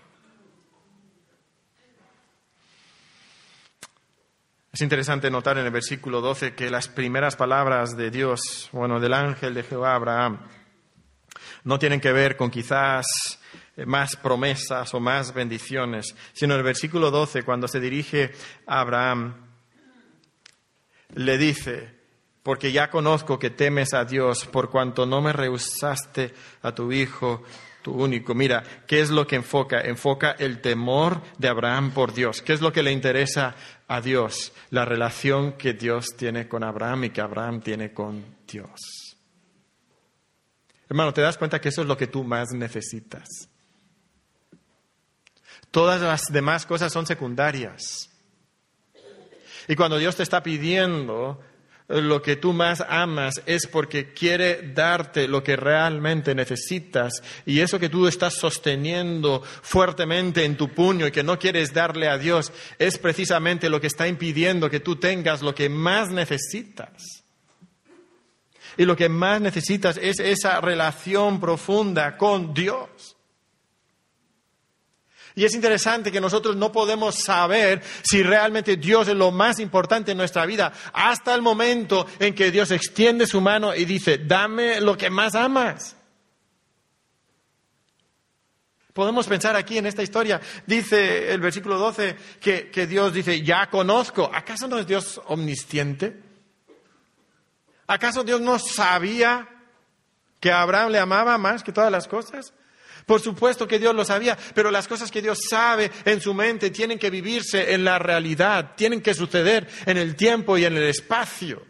[4.76, 9.14] Es interesante notar en el versículo 12 que las primeras palabras de Dios, bueno, del
[9.14, 10.38] ángel de Jehová Abraham,
[11.64, 13.40] no tienen que ver con quizás
[13.86, 18.34] más promesas o más bendiciones, sino en el versículo 12, cuando se dirige
[18.68, 19.36] a Abraham,
[21.14, 21.98] le dice,
[22.44, 26.34] porque ya conozco que temes a Dios por cuanto no me rehusaste
[26.64, 27.46] a tu hijo,
[27.86, 28.34] tu único.
[28.34, 29.80] Mira, ¿qué es lo que enfoca?
[29.80, 32.42] Enfoca el temor de Abraham por Dios.
[32.42, 33.56] ¿Qué es lo que le interesa
[33.88, 39.16] a Dios, la relación que Dios tiene con Abraham y que Abraham tiene con Dios.
[40.90, 43.28] Hermano, ¿te das cuenta que eso es lo que tú más necesitas?
[45.72, 48.10] Todas las demás cosas son secundarias.
[49.68, 51.42] Y cuando Dios te está pidiendo
[51.88, 57.80] lo que tú más amas es porque quiere darte lo que realmente necesitas y eso
[57.80, 62.52] que tú estás sosteniendo fuertemente en tu puño y que no quieres darle a Dios
[62.80, 67.24] es precisamente lo que está impidiendo que tú tengas lo que más necesitas.
[68.78, 72.90] Y lo que más necesitas es esa relación profunda con Dios.
[75.36, 80.14] Y es interesante que nosotros no podemos saber si realmente Dios es lo más importante
[80.14, 84.80] en nuestra vida hasta el momento en que Dios extiende su mano y dice, dame
[84.80, 85.98] lo que más amas.
[88.94, 93.70] Podemos pensar aquí en esta historia, dice el versículo 12, que, que Dios dice, ya
[93.70, 94.32] conozco.
[94.34, 96.18] ¿Acaso no es Dios omnisciente?
[97.88, 99.50] ¿Acaso Dios no sabía
[100.40, 102.54] que Abraham le amaba más que todas las cosas?
[103.06, 106.72] Por supuesto que Dios lo sabía, pero las cosas que Dios sabe en su mente
[106.72, 110.84] tienen que vivirse en la realidad, tienen que suceder en el tiempo y en el
[110.84, 111.64] espacio.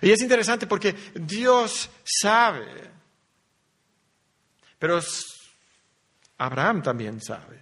[0.00, 2.90] Y es interesante porque Dios sabe,
[4.78, 5.00] pero
[6.38, 7.58] Abraham también sabe.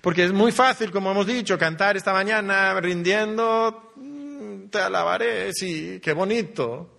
[0.00, 6.00] Porque es muy fácil, como hemos dicho, cantar esta mañana rindiendo, mm, te alabaré, sí,
[6.02, 6.95] qué bonito.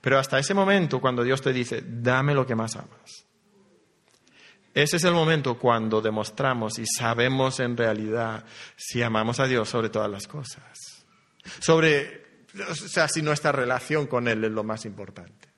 [0.00, 3.24] Pero hasta ese momento, cuando Dios te dice, dame lo que más amas,
[4.74, 8.44] Ese es el momento cuando demostramos y sabemos en realidad
[8.76, 11.06] si amamos a Dios sobre todas las cosas.
[11.60, 15.48] Sobre, o sea, si nuestra relación con Él es lo más importante.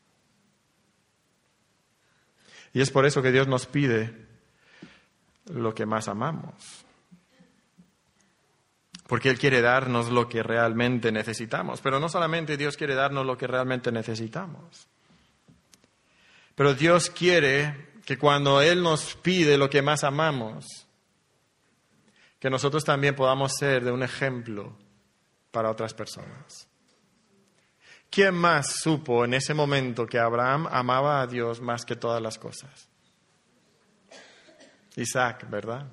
[2.73, 4.29] Y es por eso que Dios nos pide
[5.53, 6.87] lo que más amamos.
[9.09, 11.81] Porque Él quiere darnos lo que realmente necesitamos.
[11.81, 14.87] Pero no solamente Dios quiere darnos lo que realmente necesitamos.
[16.55, 20.67] Pero Dios quiere que cuando Él nos pide lo que más amamos,
[22.39, 24.77] que nosotros también podamos ser de un ejemplo
[25.51, 26.69] para otras personas.
[28.11, 32.39] ¿Quién más supo en ese momento que Abraham amaba a Dios más que todas las
[32.39, 32.89] cosas?
[34.97, 35.87] Isaac, ¿verdad?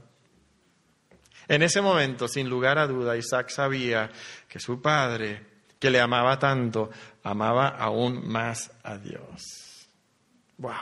[1.47, 4.09] En ese momento, sin lugar a duda, Isaac sabía
[4.47, 5.45] que su padre,
[5.79, 6.89] que le amaba tanto,
[7.23, 9.87] amaba aún más a Dios.
[10.57, 10.73] ¡Wow!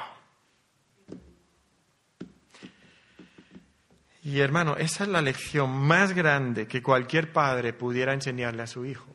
[4.24, 8.86] Y hermano, esa es la lección más grande que cualquier padre pudiera enseñarle a su
[8.86, 9.14] hijo.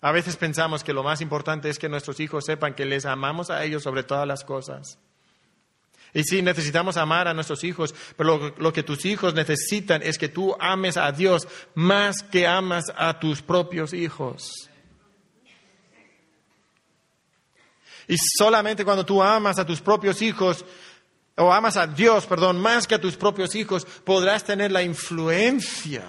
[0.00, 3.50] A veces pensamos que lo más importante es que nuestros hijos sepan que les amamos
[3.50, 4.98] a ellos sobre todas las cosas.
[6.14, 10.28] Y sí, necesitamos amar a nuestros hijos, pero lo, que tus hijos necesitan es que
[10.28, 14.70] tú ames a Dios más que amas a tus propios hijos.
[18.06, 20.64] Y solamente cuando tú amas a tus propios hijos,
[21.36, 26.04] o amas a Dios, perdón, más que a tus propios hijos, podrás tener la influencia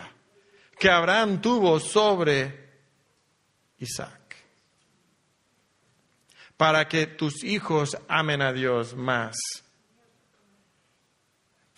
[0.79, 2.69] que Abraham tuvo sobre
[3.79, 4.37] Isaac.
[6.55, 9.35] Para que tus hijos amen a Dios más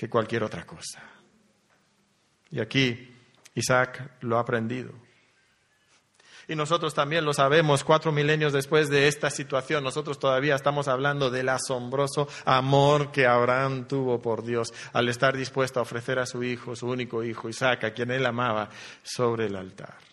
[0.02, 1.00] que cualquier otra cosa.
[2.50, 3.14] Y aquí
[3.54, 4.94] Isaac lo ha aprendido.
[6.48, 11.30] Y nosotros también lo sabemos, cuatro milenios después de esta situación, nosotros todavía estamos hablando
[11.30, 16.42] del asombroso amor que Abraham tuvo por Dios al estar dispuesto a ofrecer a su
[16.42, 18.70] hijo, su único hijo, Isaac, a quien él amaba,
[19.04, 20.11] sobre el altar.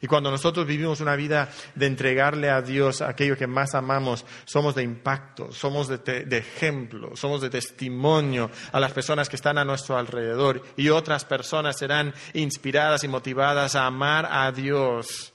[0.00, 4.74] Y cuando nosotros vivimos una vida de entregarle a Dios aquello que más amamos, somos
[4.74, 9.96] de impacto, somos de, ejemplo, somos de testimonio a las personas que están a nuestro
[9.96, 15.32] alrededor y otras personas serán inspiradas y motivadas a amar a Dios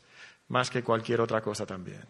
[0.47, 2.05] más que cualquier otra cosa también.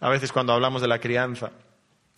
[0.00, 1.50] A veces cuando hablamos de la crianza,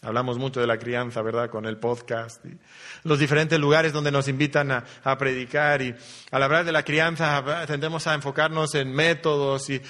[0.01, 1.51] Hablamos mucho de la crianza, ¿verdad?
[1.51, 2.57] Con el podcast, y
[3.03, 5.83] los diferentes lugares donde nos invitan a, predicar.
[5.83, 5.93] Y
[6.31, 9.83] al hablar de la crianza tendemos a enfocarnos en métodos y,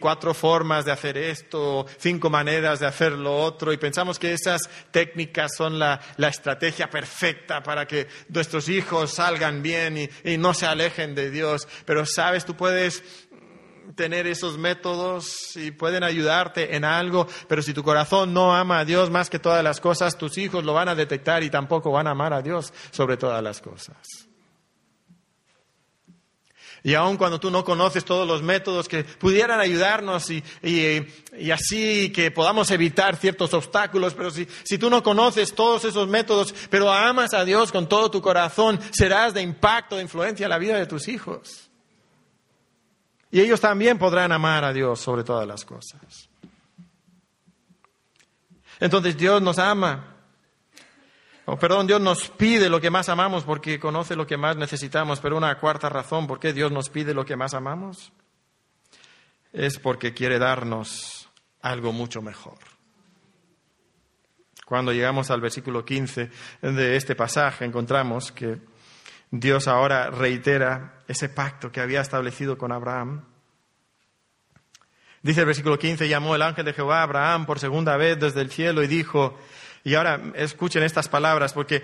[0.00, 3.70] cuatro formas de hacer esto, cinco maneras de hacer lo otro.
[3.70, 10.08] Y pensamos que esas técnicas son la, estrategia perfecta para que nuestros hijos salgan bien
[10.24, 11.68] y no se alejen de Dios.
[11.84, 13.02] Pero sabes, tú puedes
[13.94, 18.84] tener esos métodos y pueden ayudarte en algo, pero si tu corazón no ama a
[18.84, 22.06] Dios más que todas las cosas, tus hijos lo van a detectar y tampoco van
[22.06, 23.96] a amar a Dios sobre todas las cosas.
[26.84, 32.12] Y aun cuando tú no conoces todos los métodos que pudieran ayudarnos y, y, así
[32.12, 36.90] que podamos evitar ciertos obstáculos, pero si, si tú no conoces todos esos métodos, pero
[36.92, 40.78] amas a Dios con todo tu corazón, serás de impacto, de influencia en la vida
[40.78, 41.67] de tus hijos.
[43.30, 46.28] Y ellos también podrán amar a Dios sobre todas las cosas.
[48.80, 50.14] Entonces Dios nos ama.
[51.44, 55.20] O perdón, Dios nos pide lo que más amamos porque conoce lo que más necesitamos.
[55.20, 58.12] Pero una cuarta razón por qué Dios nos pide lo que más amamos
[59.52, 61.28] es porque quiere darnos
[61.60, 62.58] algo mucho mejor.
[64.64, 68.58] Cuando llegamos al versículo 15 de este pasaje encontramos que
[69.30, 73.24] Dios ahora reitera ese pacto que había establecido con Abraham.
[75.22, 78.40] Dice el versículo 15, llamó el ángel de Jehová a Abraham por segunda vez desde
[78.40, 79.38] el cielo y dijo,
[79.84, 81.82] y ahora escuchen estas palabras porque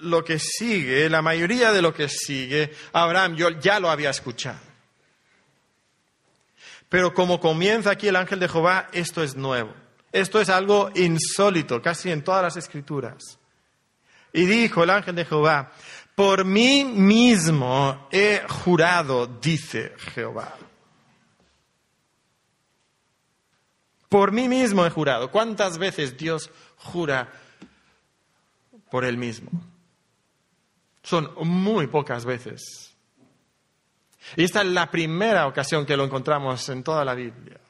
[0.00, 4.58] lo que sigue, la mayoría de lo que sigue, Abraham yo ya lo había escuchado.
[6.88, 9.74] Pero como comienza aquí el ángel de Jehová, esto es nuevo.
[10.12, 13.38] Esto es algo insólito, casi en todas las escrituras.
[14.32, 15.72] Y dijo el ángel de Jehová,
[16.16, 20.56] por mí mismo he jurado, dice Jehová.
[24.08, 25.30] Por mí mismo he jurado.
[25.30, 27.30] ¿Cuántas veces Dios jura
[28.90, 29.50] por él mismo?
[31.02, 32.96] Son muy pocas veces.
[34.36, 37.60] Y esta es la primera ocasión que lo encontramos en toda la Biblia.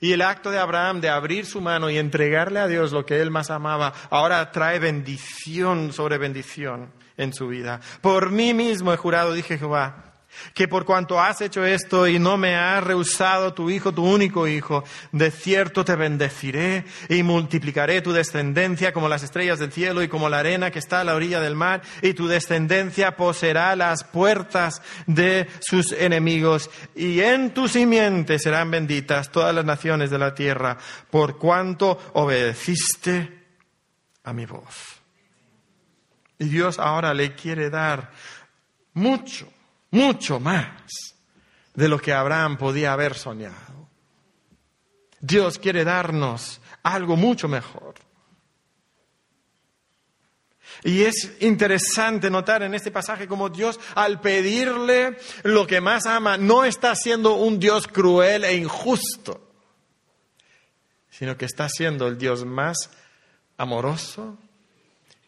[0.00, 3.20] Y el acto de Abraham de abrir su mano y entregarle a Dios lo que
[3.20, 7.80] él más amaba, ahora trae bendición sobre bendición en su vida.
[8.00, 10.05] Por mí mismo he jurado, dije Jehová,
[10.54, 14.46] que por cuanto has hecho esto y no me has rehusado tu hijo, tu único
[14.46, 20.08] hijo, de cierto te bendeciré y multiplicaré tu descendencia como las estrellas del cielo y
[20.08, 24.04] como la arena que está a la orilla del mar, y tu descendencia poseerá las
[24.04, 30.34] puertas de sus enemigos, y en tu simiente serán benditas todas las naciones de la
[30.34, 30.78] tierra,
[31.10, 33.44] por cuanto obedeciste
[34.24, 35.00] a mi voz.
[36.38, 38.10] Y Dios ahora le quiere dar
[38.92, 39.48] mucho
[39.90, 41.14] mucho más
[41.74, 43.88] de lo que Abraham podía haber soñado.
[45.20, 47.94] Dios quiere darnos algo mucho mejor.
[50.84, 56.36] Y es interesante notar en este pasaje cómo Dios, al pedirle lo que más ama,
[56.36, 59.50] no está siendo un Dios cruel e injusto,
[61.10, 62.90] sino que está siendo el Dios más
[63.56, 64.38] amoroso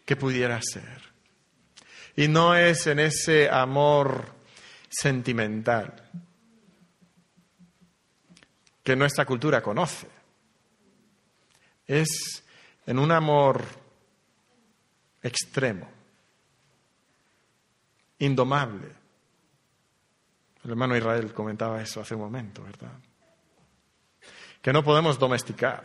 [0.05, 1.09] que pudiera ser.
[2.15, 4.38] Y no es en ese amor
[4.89, 6.11] sentimental
[8.83, 10.09] que nuestra cultura conoce.
[11.87, 12.43] Es
[12.87, 13.63] en un amor
[15.23, 15.89] extremo,
[18.19, 18.89] indomable.
[20.65, 22.93] El hermano Israel comentaba eso hace un momento, ¿verdad?
[24.63, 25.83] Que no podemos domesticar.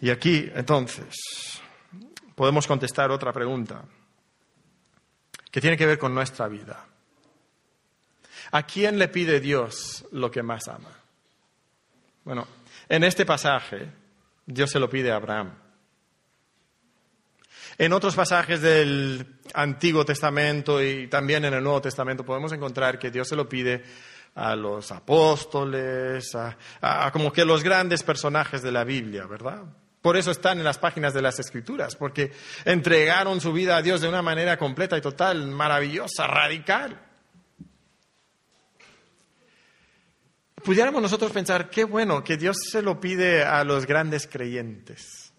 [0.00, 1.60] Y aquí, entonces,
[2.34, 3.84] podemos contestar otra pregunta
[5.50, 6.86] que tiene que ver con nuestra vida.
[8.52, 10.90] ¿A quién le pide Dios lo que más ama?
[12.24, 12.46] Bueno,
[12.88, 13.88] en este pasaje
[14.44, 15.52] Dios se lo pide a Abraham.
[17.78, 23.10] En otros pasajes del Antiguo Testamento y también en el Nuevo Testamento podemos encontrar que
[23.10, 23.82] Dios se lo pide
[24.34, 29.64] a los apóstoles, a, como que los grandes personajes de la Biblia, ¿verdad?
[30.06, 32.30] Por eso están en las páginas de las Escrituras, porque
[32.64, 36.96] entregaron su vida a Dios de una manera completa y total, maravillosa, radical.
[40.62, 45.32] Pudiéramos nosotros pensar, qué bueno que Dios se lo pide a los grandes creyentes.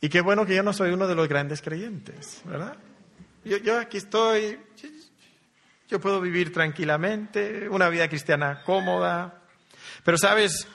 [0.00, 2.76] Y qué bueno que yo no soy uno de los grandes creyentes, ¿verdad?
[3.44, 4.60] Yo, yo aquí estoy,
[5.88, 9.42] yo puedo vivir tranquilamente, una vida cristiana cómoda.
[10.04, 10.68] Pero sabes,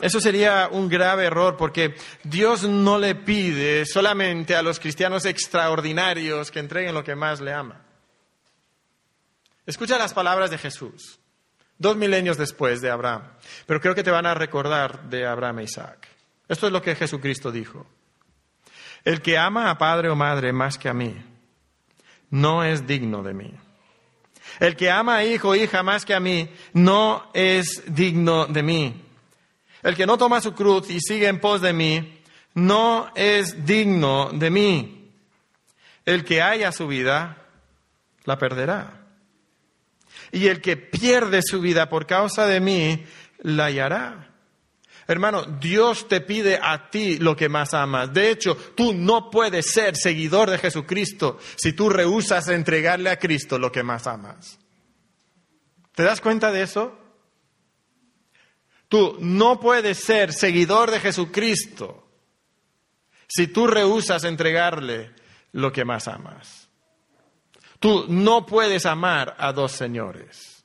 [0.00, 6.50] eso sería un grave error porque Dios no le pide solamente a los cristianos extraordinarios
[6.50, 7.82] que entreguen lo que más le ama.
[9.66, 11.20] Escucha las palabras de Jesús,
[11.78, 13.22] dos milenios después de Abraham,
[13.66, 16.08] pero creo que te van a recordar de Abraham e Isaac.
[16.48, 17.86] Esto es lo que Jesucristo dijo.
[19.04, 21.14] El que ama a padre o madre más que a mí,
[22.30, 23.54] no es digno de mí.
[24.58, 28.62] El que ama a hijo o hija más que a mí, no es digno de
[28.62, 29.09] mí.
[29.82, 32.22] El que no toma su cruz y sigue en pos de mí,
[32.54, 35.12] no es digno de mí.
[36.04, 37.46] El que haya su vida,
[38.24, 39.06] la perderá.
[40.32, 43.04] Y el que pierde su vida por causa de mí,
[43.38, 44.30] la hallará.
[45.06, 48.12] Hermano, Dios te pide a ti lo que más amas.
[48.12, 53.58] De hecho, tú no puedes ser seguidor de Jesucristo si tú rehusas entregarle a Cristo
[53.58, 54.60] lo que más amas.
[55.96, 56.96] ¿Te das cuenta de eso?
[58.90, 62.08] Tú no puedes ser seguidor de Jesucristo
[63.28, 65.14] si tú rehusas entregarle
[65.52, 66.68] lo que más amas.
[67.78, 70.64] Tú no puedes amar a dos señores.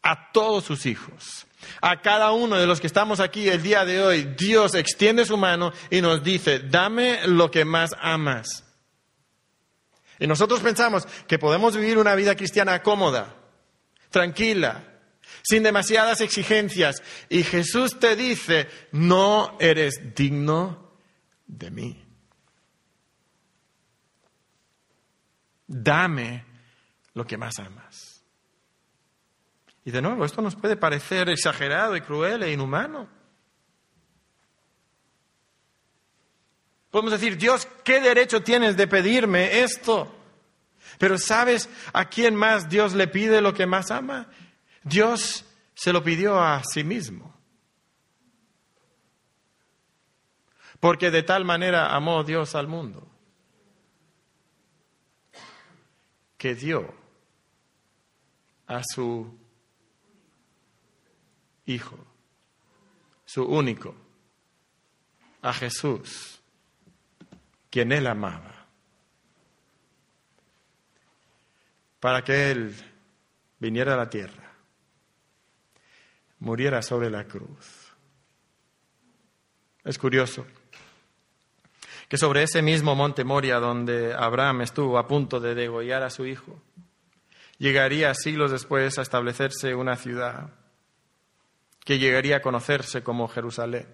[0.00, 1.44] A todos sus hijos.
[1.80, 5.36] A cada uno de los que estamos aquí el día de hoy, Dios extiende su
[5.36, 8.62] mano y nos dice, dame lo que más amas.
[10.20, 13.41] Y nosotros pensamos que podemos vivir una vida cristiana cómoda
[14.12, 14.84] tranquila,
[15.42, 17.02] sin demasiadas exigencias.
[17.28, 20.92] Y Jesús te dice, no eres digno
[21.46, 22.04] de mí.
[25.66, 26.44] Dame
[27.14, 28.22] lo que más amas.
[29.84, 33.08] Y de nuevo, esto nos puede parecer exagerado y cruel e inhumano.
[36.90, 40.14] Podemos decir, Dios, ¿qué derecho tienes de pedirme esto?
[40.98, 44.28] Pero ¿sabes a quién más Dios le pide lo que más ama?
[44.84, 47.32] Dios se lo pidió a sí mismo.
[50.80, 53.08] Porque de tal manera amó Dios al mundo
[56.36, 56.92] que dio
[58.66, 59.38] a su
[61.66, 61.96] Hijo,
[63.24, 63.94] su único,
[65.40, 66.42] a Jesús,
[67.70, 68.61] quien él amaba
[72.02, 72.74] para que Él
[73.60, 74.54] viniera a la tierra,
[76.40, 77.92] muriera sobre la cruz.
[79.84, 80.44] Es curioso.
[82.08, 86.26] que sobre ese mismo monte Moria donde Abraham estuvo a punto de degollar a su
[86.26, 86.60] hijo,
[87.58, 90.50] llegaría siglos después a establecerse una ciudad
[91.84, 93.86] que llegaría a conocerse como Jerusalén.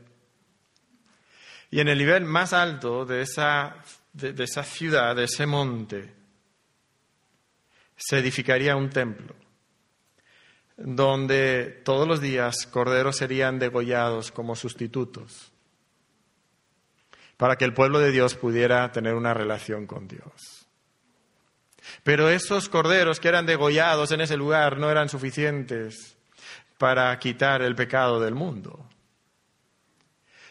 [1.71, 3.77] Y en el nivel más alto de esa,
[4.15, 6.18] de, esa ciudad, de ese monte,
[7.99, 9.35] se edificaría un templo
[10.79, 15.53] donde todos los días corderos serían degollados como sustitutos
[17.37, 20.67] para que el pueblo de Dios pudiera tener una relación con Dios.
[22.03, 26.17] Pero esos corderos que eran degollados en ese lugar no eran suficientes
[26.79, 28.88] para quitar el pecado del mundo.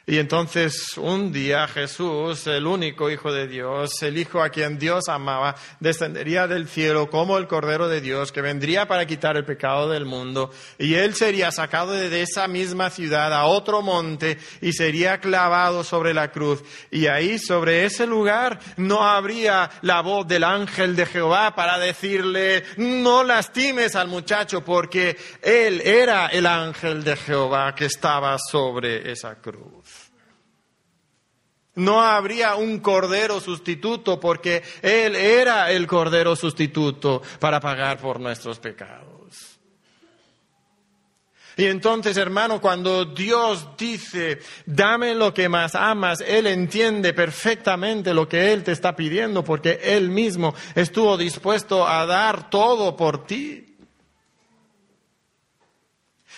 [0.10, 5.10] Y entonces un día Jesús, el único Hijo de Dios, el Hijo a quien Dios
[5.10, 9.90] amaba, descendería del cielo como el Cordero de Dios, que vendría para quitar el pecado
[9.90, 10.50] del mundo,
[10.80, 16.14] y él sería sacado de esa misma ciudad a otro monte y sería clavado sobre
[16.14, 16.64] la cruz.
[16.90, 22.64] Y ahí, sobre ese lugar, no habría la voz del ángel de Jehová para decirle,
[22.78, 29.36] no lastimes al muchacho, porque él era el ángel de Jehová que estaba sobre esa
[29.42, 29.97] cruz.
[31.78, 38.60] No habría un cordero sustituto porque Él era el cordero sustituto para pagar por nuestros
[38.60, 39.58] pecados.
[41.58, 48.30] Y entonces, hermano, cuando Dios dice, dame lo que más amas, Él entiende perfectamente lo
[48.30, 53.67] que Él te está pidiendo porque Él mismo estuvo dispuesto a dar todo por ti.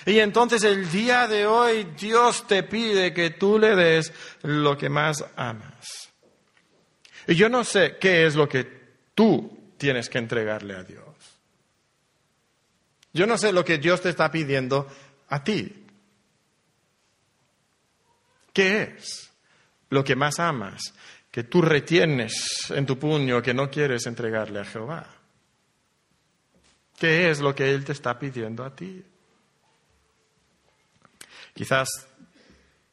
[0.10, 4.90] Y entonces el día de hoy Dios te pide que tú le des lo que
[4.90, 6.10] más amas.
[7.28, 8.64] Y yo no sé qué es lo que
[9.14, 11.06] tú tienes que entregarle a Dios.
[13.14, 14.88] Yo no sé lo que Dios te está pidiendo
[15.28, 15.86] a ti.
[18.52, 19.30] ¿Qué es
[19.92, 20.92] lo que más amas
[21.30, 25.08] que tú retienes en tu puño que no quieres entregarle a Jehová?
[26.98, 29.04] ¿Qué es lo que Él te está pidiendo a ti?
[31.60, 31.90] Quizás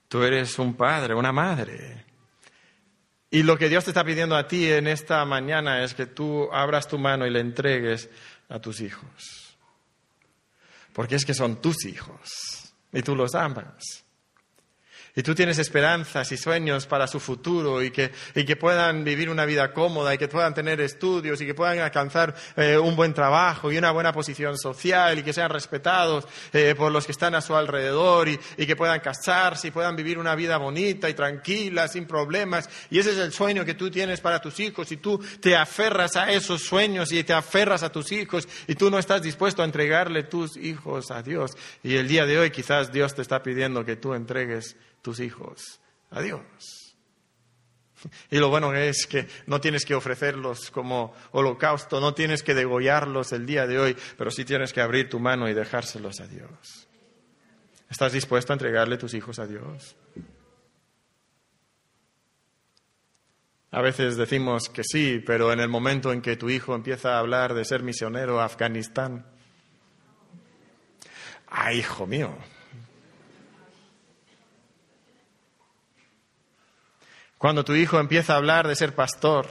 [0.09, 2.05] tú eres un padre, una madre.
[3.31, 6.53] Y lo que Dios te está pidiendo a ti en esta mañana es que tú
[6.53, 8.11] abras tu mano y le entregues
[8.49, 9.57] a tus hijos.
[10.93, 14.05] Porque es que son tus hijos y tú los amas
[15.17, 19.31] y tú tienes esperanzas y sueños para su futuro y que, y que puedan vivir
[19.31, 23.15] una vida cómoda y que puedan tener estudios y que puedan alcanzar eh, un buen
[23.15, 27.35] trabajo y una buena posición social y que sean respetados eh, por los que están
[27.35, 31.15] a su alrededor y, y, que puedan casarse y puedan vivir una vida bonita y
[31.15, 32.69] tranquila, sin problemas.
[32.91, 36.17] Y ese es el sueño que tú tienes para tus hijos y tú te aferras
[36.17, 39.65] a esos sueños y te aferras a tus hijos y tú no estás dispuesto a
[39.65, 41.57] entregarle tus hijos a Dios.
[41.83, 44.77] Y el día de hoy quizás Dios te está pidiendo que tú entregues
[45.07, 45.79] tus hijos
[46.11, 46.97] a Dios.
[48.29, 53.31] Y lo bueno es que no tienes que ofrecerlos como holocausto, no tienes que degollarlos
[53.31, 56.89] el día de hoy, pero sí tienes que abrir tu mano y dejárselos a Dios.
[57.89, 59.95] ¿Estás dispuesto a entregarle tus hijos a Dios?
[63.71, 67.21] A veces decimos que sí, pero en el momento en que tu hijo empieza a
[67.21, 69.25] hablar de ser misionero a Afganistán,
[71.47, 72.56] ¡ay, hijo mío!
[77.47, 79.47] Cuando tu hijo empieza a hablar de ser pastor,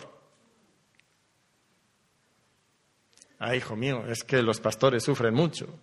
[3.40, 5.80] ah, hijo mío, es que los pastores sufren mucho.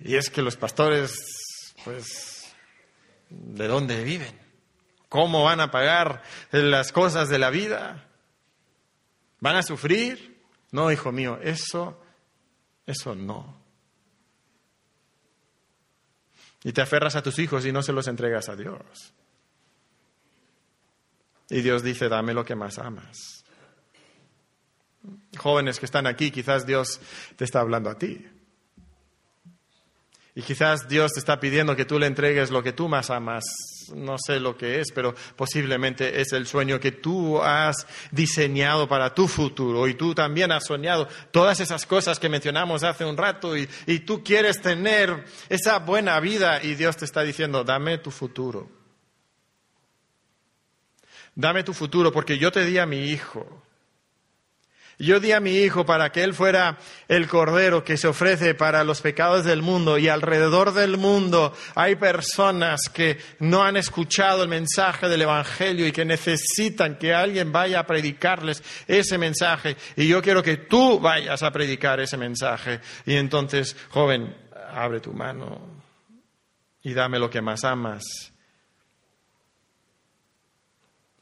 [0.00, 1.14] Y es que los pastores,
[1.84, 2.52] pues,
[3.28, 4.36] ¿de dónde viven?
[5.08, 8.08] ¿Cómo van a pagar las cosas de la vida?
[9.38, 10.42] ¿Van a sufrir?
[10.72, 12.02] No, hijo mío, eso,
[12.86, 13.62] eso no.
[16.64, 19.14] Y te aferras a tus hijos y no se los entregas a Dios.
[21.50, 23.44] Y Dios dice, dame lo que más amas.
[25.36, 27.00] Jóvenes que están aquí, quizás Dios
[27.36, 28.24] te está hablando a ti.
[30.36, 33.42] Y quizás Dios te está pidiendo que tú le entregues lo que tú más amas.
[33.92, 39.12] No sé lo que es, pero posiblemente es el sueño que tú has diseñado para
[39.12, 39.88] tu futuro.
[39.88, 43.56] Y tú también has soñado todas esas cosas que mencionamos hace un rato.
[43.56, 46.62] Y, y tú quieres tener esa buena vida.
[46.62, 48.79] Y Dios te está diciendo, dame tu futuro
[51.40, 53.62] dame tu futuro, porque yo te di a mi hijo.
[54.98, 56.76] Yo di a mi hijo para que él fuera
[57.08, 61.96] el cordero que se ofrece para los pecados del mundo y alrededor del mundo hay
[61.96, 67.80] personas que no han escuchado el mensaje del Evangelio y que necesitan que alguien vaya
[67.80, 69.78] a predicarles ese mensaje.
[69.96, 72.80] Y yo quiero que tú vayas a predicar ese mensaje.
[73.06, 74.36] Y entonces, joven,
[74.74, 75.62] abre tu mano
[76.82, 78.30] y dame lo que más amas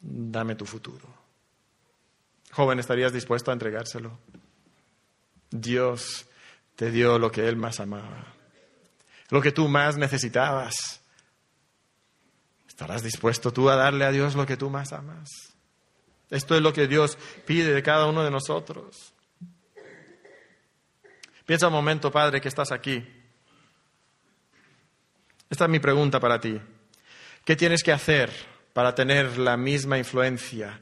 [0.00, 1.06] dame tu futuro.
[2.52, 4.18] Joven, ¿estarías dispuesto a entregárselo?
[5.50, 6.26] Dios
[6.76, 8.34] te dio lo que Él más amaba,
[9.30, 11.02] lo que tú más necesitabas.
[12.66, 15.28] ¿Estarás dispuesto tú a darle a Dios lo que tú más amas?
[16.30, 19.12] Esto es lo que Dios pide de cada uno de nosotros.
[21.46, 23.04] Piensa un momento, Padre, que estás aquí.
[25.48, 26.60] Esta es mi pregunta para ti.
[27.44, 28.30] ¿Qué tienes que hacer
[28.78, 30.78] para tener la misma influencia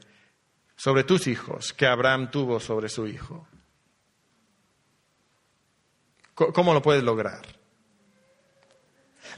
[0.75, 3.47] sobre tus hijos que Abraham tuvo sobre su hijo?
[6.35, 7.41] ¿Cómo lo puedes lograr?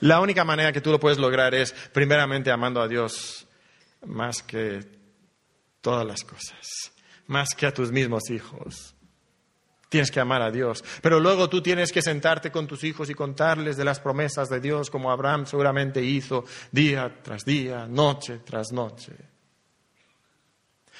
[0.01, 3.47] La única manera que tú lo puedes lograr es primeramente amando a Dios
[4.05, 4.85] más que
[5.79, 6.91] todas las cosas,
[7.27, 8.93] más que a tus mismos hijos.
[9.89, 10.83] Tienes que amar a Dios.
[11.01, 14.59] Pero luego tú tienes que sentarte con tus hijos y contarles de las promesas de
[14.59, 19.13] Dios como Abraham seguramente hizo día tras día, noche tras noche.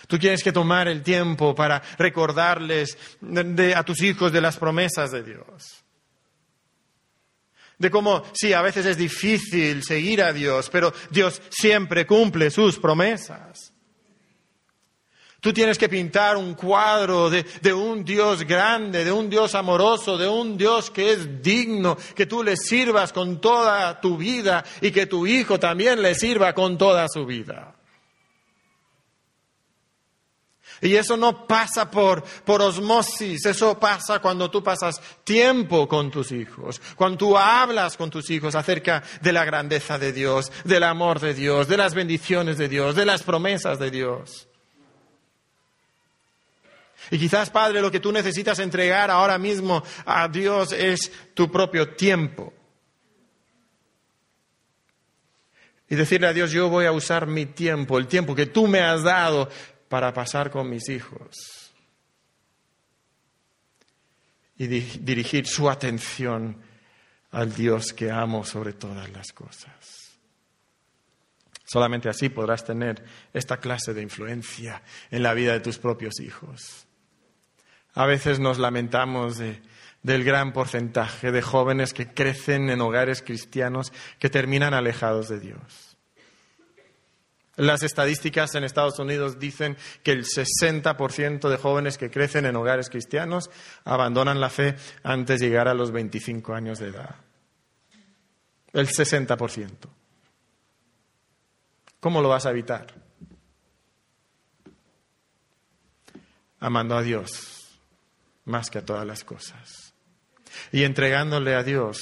[0.07, 2.97] Tú tienes que tomar el tiempo para recordarles
[3.75, 5.83] a tus hijos de las promesas de Dios.
[7.77, 12.79] De cómo, sí, a veces es difícil seguir a Dios, pero Dios siempre cumple sus
[12.79, 13.68] promesas.
[15.41, 20.27] Tú tienes que pintar un cuadro de, un Dios grande, de un Dios amoroso, de
[20.27, 25.05] un Dios que es digno, que tú le sirvas con toda tu vida y que
[25.05, 27.73] tu hijo también le sirva con toda su vida.
[30.81, 36.31] Y eso no pasa por, por, osmosis, eso pasa cuando tú pasas tiempo con tus
[36.31, 41.19] hijos, cuando tú hablas con tus hijos acerca de la grandeza de Dios, del amor
[41.19, 44.49] de Dios, de las bendiciones de Dios, de las promesas de Dios.
[47.11, 51.89] Y quizás, Padre, lo que tú necesitas entregar ahora mismo a Dios es tu propio
[51.95, 52.53] tiempo.
[55.89, 58.81] Y decirle a Dios, yo voy a usar mi tiempo, el tiempo que tú me
[58.81, 59.49] has dado
[59.87, 61.35] para pasar con mis hijos.
[64.57, 66.57] Y dirigir su atención
[67.31, 70.09] al Dios que amo sobre todas las cosas.
[71.65, 74.81] Solamente así podrás tener esta clase de influencia
[75.11, 76.87] en la vida de tus propios hijos.
[77.95, 84.29] A veces nos lamentamos del gran porcentaje de jóvenes que crecen en hogares cristianos que
[84.29, 85.97] terminan alejados de Dios.
[87.55, 92.89] Las estadísticas en Estados Unidos dicen que el 60% de jóvenes que crecen en hogares
[92.89, 93.49] cristianos
[93.83, 97.15] abandonan la fe antes de llegar a los 25 años de edad.
[98.71, 99.71] El 60%.
[101.99, 102.87] ¿Cómo lo vas a evitar?
[106.61, 107.58] Amando a Dios
[108.49, 109.93] más que a todas las cosas.
[110.71, 112.01] Y entregándole a Dios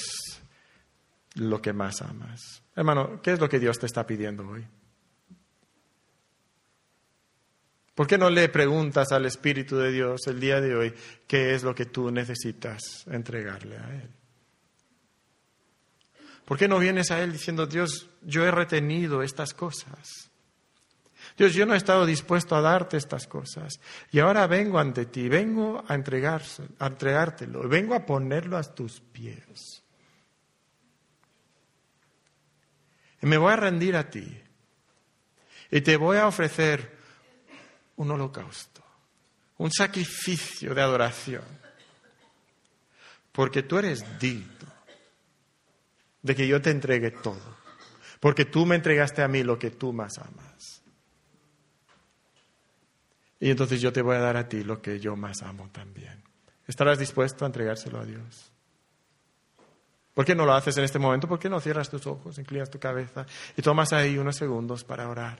[1.36, 2.64] lo que más amas.
[2.76, 4.66] Hermano, ¿qué es lo que Dios te está pidiendo hoy?
[7.94, 10.94] ¿Por qué no le preguntas al Espíritu de Dios el día de hoy
[11.26, 14.10] qué es lo que tú necesitas entregarle a Él?
[16.46, 20.27] ¿Por qué no vienes a Él diciendo, Dios, yo he retenido estas cosas?
[21.38, 23.80] Dios, yo no he estado dispuesto a darte estas cosas
[24.12, 29.84] y ahora vengo ante ti, vengo a, a entregártelo, vengo a ponerlo a tus pies.
[33.22, 34.42] Y me voy a rendir a ti
[35.70, 36.98] y te voy a ofrecer
[37.98, 38.84] un holocausto,
[39.58, 41.44] un sacrificio de adoración,
[43.32, 44.74] porque tú eres digno
[46.24, 47.58] de que yo te entregue todo,
[48.20, 50.77] porque tú me entregaste a mí lo que tú más amas.
[53.40, 56.24] Y entonces yo te voy a dar a ti lo que yo más amo también.
[56.68, 58.52] ¿Estarás dispuesto a entregárselo a Dios?
[60.14, 61.28] ¿Por qué no lo haces en este momento?
[61.28, 63.26] ¿Por qué no cierras tus ojos, inclinas tu cabeza
[63.56, 65.38] y tomas ahí unos segundos para orar?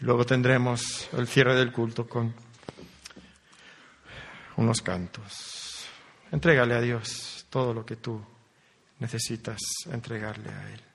[0.00, 2.32] Y luego tendremos el cierre del culto con
[4.56, 5.88] unos cantos.
[6.30, 8.24] Entrégale a Dios todo lo que tú
[9.00, 9.58] necesitas
[9.90, 10.85] entregarle a Él.